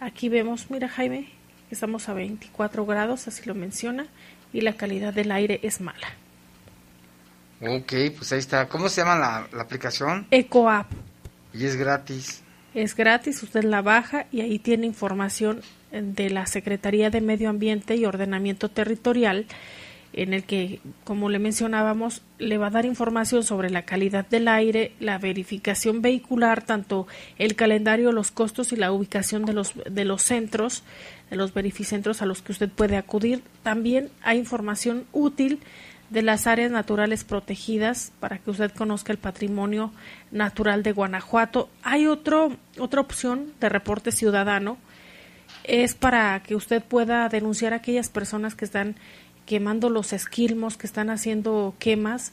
[0.00, 1.28] Aquí vemos, mira Jaime,
[1.70, 4.06] estamos a 24 grados, así lo menciona,
[4.54, 6.08] y la calidad del aire es mala.
[7.60, 8.66] Ok, pues ahí está.
[8.66, 10.26] ¿Cómo se llama la, la aplicación?
[10.30, 10.90] EcoApp.
[11.52, 12.42] Y es gratis.
[12.74, 17.96] Es gratis, usted la baja y ahí tiene información de la Secretaría de Medio Ambiente
[17.96, 19.46] y Ordenamiento Territorial,
[20.12, 24.48] en el que, como le mencionábamos, le va a dar información sobre la calidad del
[24.48, 27.06] aire, la verificación vehicular, tanto
[27.38, 30.82] el calendario, los costos y la ubicación de los, de los centros,
[31.30, 33.42] de los verificentros a los que usted puede acudir.
[33.62, 35.60] También hay información útil
[36.10, 39.92] de las áreas naturales protegidas para que usted conozca el patrimonio
[40.30, 41.68] natural de Guanajuato.
[41.82, 44.78] Hay otro, otra opción de reporte ciudadano,
[45.64, 48.96] es para que usted pueda denunciar a aquellas personas que están
[49.44, 52.32] quemando los esquilmos, que están haciendo quemas,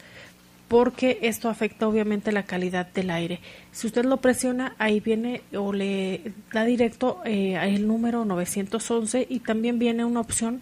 [0.67, 3.39] porque esto afecta obviamente la calidad del aire.
[3.71, 9.39] Si usted lo presiona, ahí viene o le da directo eh, el número 911 y
[9.39, 10.61] también viene una opción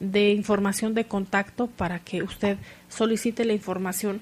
[0.00, 4.20] de información de contacto para que usted solicite la información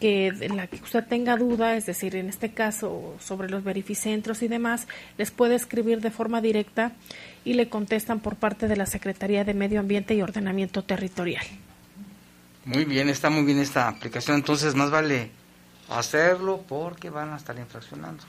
[0.00, 4.42] que en la que usted tenga duda, es decir, en este caso sobre los verificentros
[4.42, 4.88] y demás,
[5.18, 6.92] les puede escribir de forma directa
[7.44, 11.44] y le contestan por parte de la Secretaría de Medio Ambiente y Ordenamiento Territorial.
[12.64, 15.30] Muy bien, está muy bien esta aplicación, entonces más vale
[15.90, 18.24] hacerlo porque van a estar infraccionando.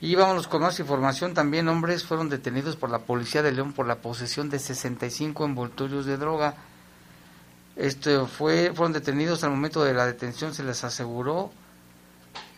[0.00, 1.34] Y vámonos con más información.
[1.34, 6.06] También hombres fueron detenidos por la policía de León por la posesión de 65 envoltorios
[6.06, 6.54] de droga.
[7.76, 11.50] Este fue, fueron detenidos al momento de la detención, se les aseguró.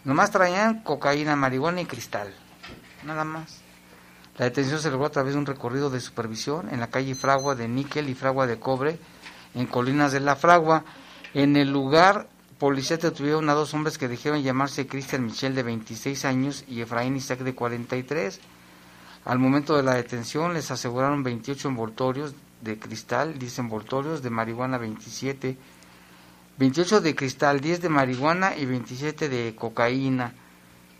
[0.05, 2.33] Nomás traían cocaína, marihuana y cristal.
[3.05, 3.61] Nada más.
[4.39, 7.55] La detención se logró a través de un recorrido de supervisión en la calle Fragua
[7.55, 8.99] de níquel y Fragua de cobre
[9.55, 10.85] en Colinas de la Fragua.
[11.35, 12.29] En el lugar
[12.63, 17.17] policía detuvieron a dos hombres que dijeron llamarse Cristian Michel de 26 años y Efraín
[17.17, 18.39] Isaac de 43.
[19.25, 24.79] Al momento de la detención les aseguraron 28 envoltorios de cristal, 10 envoltorios de marihuana
[24.79, 25.57] 27,
[26.59, 30.33] 28 de cristal, 10 de marihuana y 27 de cocaína.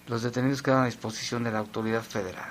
[0.09, 2.51] Los detenidos quedaron a disposición de la autoridad federal.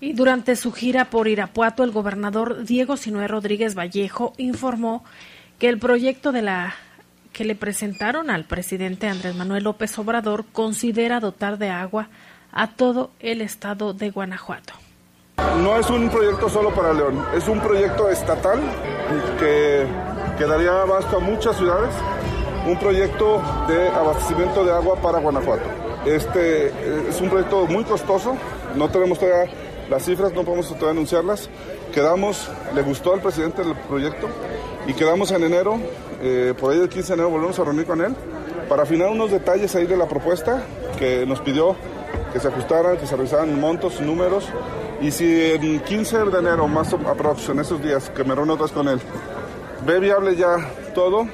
[0.00, 5.04] Y durante su gira por Irapuato, el gobernador Diego Sinué Rodríguez Vallejo informó
[5.58, 6.74] que el proyecto de la
[7.32, 12.08] que le presentaron al presidente Andrés Manuel López Obrador considera dotar de agua
[12.52, 14.74] a todo el estado de Guanajuato.
[15.62, 18.60] No es un proyecto solo para León, es un proyecto estatal
[19.38, 19.86] que,
[20.36, 21.94] que daría abasto a muchas ciudades,
[22.66, 25.64] un proyecto de abastecimiento de agua para Guanajuato.
[26.04, 26.68] Este
[27.08, 28.36] es un proyecto muy costoso,
[28.74, 29.52] no tenemos todavía
[29.88, 31.48] las cifras, no podemos todavía anunciarlas.
[31.92, 34.28] Quedamos, le gustó al presidente el proyecto
[34.88, 35.78] y quedamos en enero
[36.20, 38.16] eh, por ahí el 15 de enero volvemos a reunir con él
[38.68, 40.64] para afinar unos detalles ahí de la propuesta
[40.98, 41.76] que nos pidió
[42.32, 44.48] que se ajustaran, que se revisaran montos, números.
[45.00, 48.66] Y si el 15 de enero, más aprox, en esos días que me reúno otra
[48.66, 49.00] vez con él,
[49.86, 50.56] ve viable ya
[50.94, 51.26] todo,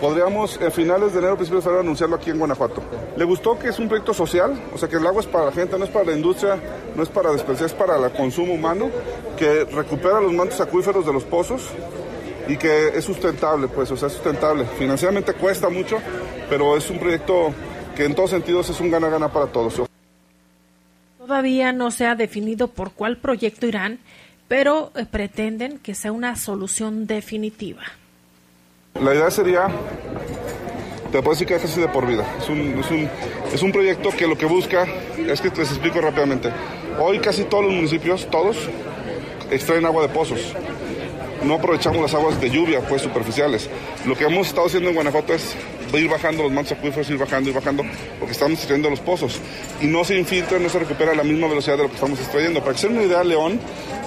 [0.00, 2.82] podríamos a finales de enero, principios de febrero, anunciarlo aquí en Guanajuato.
[3.16, 5.52] Le gustó que es un proyecto social, o sea que el agua es para la
[5.52, 6.58] gente, no es para la industria,
[6.96, 8.88] no es para desperdiciar, es para el consumo humano,
[9.36, 11.68] que recupera los mantos acuíferos de los pozos,
[12.48, 14.64] y que es sustentable, pues, o sea, es sustentable.
[14.78, 15.98] Financieramente cuesta mucho,
[16.48, 17.52] pero es un proyecto
[17.96, 19.82] que en todos sentidos es un gana-gana para todos.
[21.18, 24.00] Todavía no se ha definido por cuál proyecto irán,
[24.48, 27.82] pero eh, pretenden que sea una solución definitiva.
[29.00, 29.68] La idea sería,
[31.10, 32.26] te puedo decir que es casi de por vida.
[32.38, 33.08] Es un, es, un,
[33.52, 34.86] es un proyecto que lo que busca,
[35.16, 36.50] es que les explico rápidamente.
[36.98, 38.56] Hoy casi todos los municipios, todos,
[39.50, 40.54] extraen agua de pozos.
[41.44, 43.68] No aprovechamos las aguas de lluvia, pues superficiales.
[44.06, 45.54] Lo que hemos estado haciendo en Guanajuato es
[45.92, 47.84] ir bajando los mantos acuíferos, ir bajando y bajando,
[48.18, 49.40] porque estamos extrayendo los pozos.
[49.80, 52.18] Y no se infiltra, no se recupera a la misma velocidad de lo que estamos
[52.20, 52.60] extrayendo.
[52.60, 53.60] Para que se den una idea, León,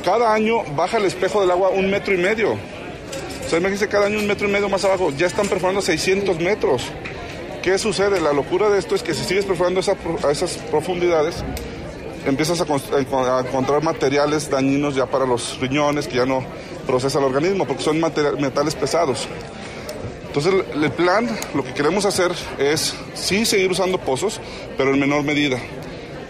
[0.03, 2.53] cada año baja el espejo del agua un metro y medio.
[2.53, 5.11] O sea, imagínense cada año un metro y medio más abajo.
[5.11, 6.83] Ya están perforando 600 metros.
[7.61, 8.21] ¿Qué sucede?
[8.21, 9.81] La locura de esto es que si sigues perforando
[10.23, 11.43] a esas profundidades,
[12.25, 16.43] empiezas a, a, encontrar materiales dañinos ya para los riñones que ya no
[16.85, 19.27] procesa el organismo, porque son metales pesados.
[20.27, 24.41] Entonces el plan, lo que queremos hacer es sí seguir usando pozos,
[24.77, 25.57] pero en menor medida.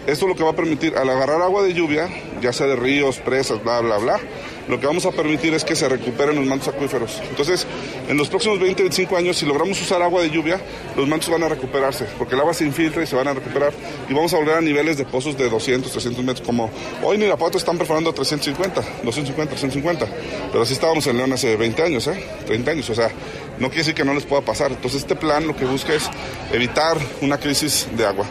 [0.06, 2.08] Esto lo que va a permitir, al agarrar agua de lluvia,
[2.40, 4.20] ya sea de ríos, presas, bla, bla, bla,
[4.68, 7.20] lo que vamos a permitir es que se recuperen los mantos acuíferos.
[7.28, 7.66] Entonces,
[8.08, 10.60] en los próximos 20, 25 años, si logramos usar agua de lluvia,
[10.96, 13.72] los mantos van a recuperarse, porque el agua se infiltra y se van a recuperar.
[14.08, 16.70] Y vamos a volver a niveles de pozos de 200, 300 metros, como
[17.02, 20.06] hoy en Irapuato están perforando 350, 250, 350.
[20.50, 22.24] Pero así estábamos en León hace 20 años, ¿eh?
[22.46, 22.90] 30 años.
[22.90, 23.10] O sea,
[23.58, 24.72] no quiere decir que no les pueda pasar.
[24.72, 26.08] Entonces, este plan lo que busca es
[26.52, 28.26] evitar una crisis de agua.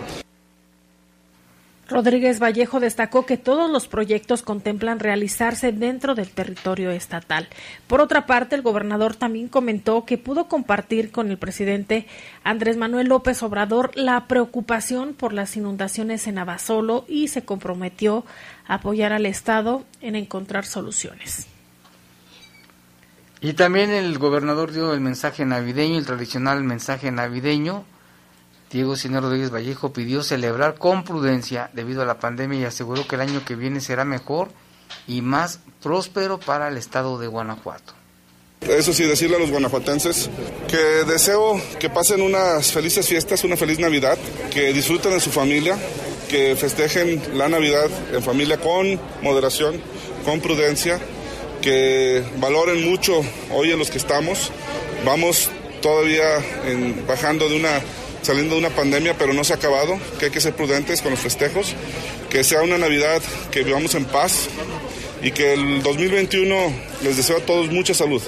[1.88, 7.48] Rodríguez Vallejo destacó que todos los proyectos contemplan realizarse dentro del territorio estatal.
[7.86, 12.08] Por otra parte, el gobernador también comentó que pudo compartir con el presidente
[12.44, 18.26] Andrés Manuel López Obrador la preocupación por las inundaciones en Abasolo y se comprometió
[18.68, 21.48] a apoyar al Estado en encontrar soluciones.
[23.42, 27.86] Y también el gobernador dio el mensaje navideño, el tradicional mensaje navideño,
[28.76, 33.16] Diego Sinero Rodríguez Vallejo pidió celebrar con prudencia debido a la pandemia y aseguró que
[33.16, 34.50] el año que viene será mejor
[35.08, 37.94] y más próspero para el estado de Guanajuato.
[38.60, 40.30] Eso sí, decirle a los guanajuatenses
[40.68, 44.18] que deseo que pasen unas felices fiestas, una feliz Navidad,
[44.52, 45.78] que disfruten de su familia,
[46.28, 49.80] que festejen la Navidad en familia con moderación,
[50.26, 51.00] con prudencia,
[51.62, 53.22] que valoren mucho
[53.52, 54.52] hoy en los que estamos.
[55.06, 55.50] Vamos
[55.82, 56.26] todavía
[57.08, 57.80] bajando de una
[58.26, 61.12] saliendo de una pandemia, pero no se ha acabado, que hay que ser prudentes con
[61.12, 61.76] los festejos,
[62.30, 63.22] que sea una Navidad
[63.52, 64.48] que vivamos en paz
[65.22, 66.56] y que el 2021
[67.04, 68.22] les deseo a todos mucha salud.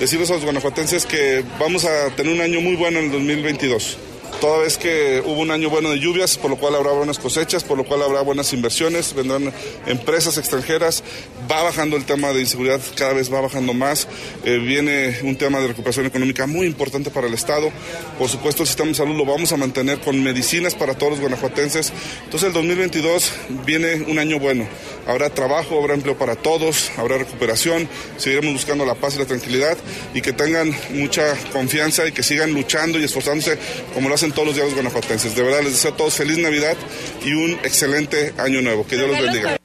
[0.00, 4.09] Decirles a los guanajuatenses que vamos a tener un año muy bueno en el 2022
[4.40, 7.62] toda vez que hubo un año bueno de lluvias, por lo cual habrá buenas cosechas,
[7.62, 9.52] por lo cual habrá buenas inversiones, vendrán
[9.86, 11.04] empresas extranjeras,
[11.50, 14.08] va bajando el tema de inseguridad, cada vez va bajando más,
[14.44, 17.70] eh, viene un tema de recuperación económica muy importante para el Estado,
[18.18, 21.20] por supuesto el sistema de salud lo vamos a mantener con medicinas para todos los
[21.20, 21.92] guanajuatenses,
[22.24, 23.32] entonces el 2022
[23.66, 24.66] viene un año bueno,
[25.06, 29.76] habrá trabajo, habrá empleo para todos, habrá recuperación, seguiremos buscando la paz y la tranquilidad
[30.14, 33.58] y que tengan mucha confianza y que sigan luchando y esforzándose
[33.92, 35.34] como lo hacen todos los días los guanajuatenses.
[35.34, 36.76] De verdad les deseo a todos feliz Navidad
[37.24, 38.86] y un excelente año nuevo.
[38.86, 39.56] Que Dios los bendiga.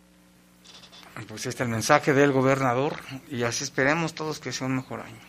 [1.27, 2.97] Pues este es el mensaje del gobernador
[3.29, 5.19] y así esperemos todos que sea un mejor año.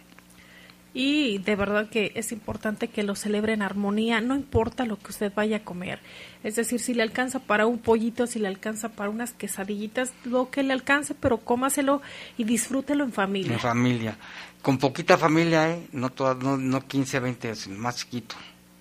[0.94, 5.10] Y de verdad que es importante que lo celebre en armonía, no importa lo que
[5.10, 6.00] usted vaya a comer.
[6.42, 10.48] Es decir, si le alcanza para un pollito, si le alcanza para unas quesadillitas, lo
[10.50, 12.00] que le alcance, pero cómaselo
[12.38, 13.52] y disfrútelo en familia.
[13.52, 14.16] En familia.
[14.62, 15.86] Con poquita familia, ¿eh?
[15.92, 18.36] no, toda, no, no 15, 20, sino más chiquito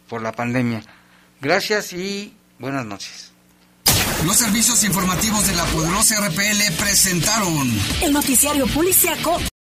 [0.08, 0.84] por la pandemia.
[1.42, 3.32] Gracias y buenas noches.
[4.26, 9.40] Los servicios informativos de la poderosa RPL presentaron el noticiario policiaco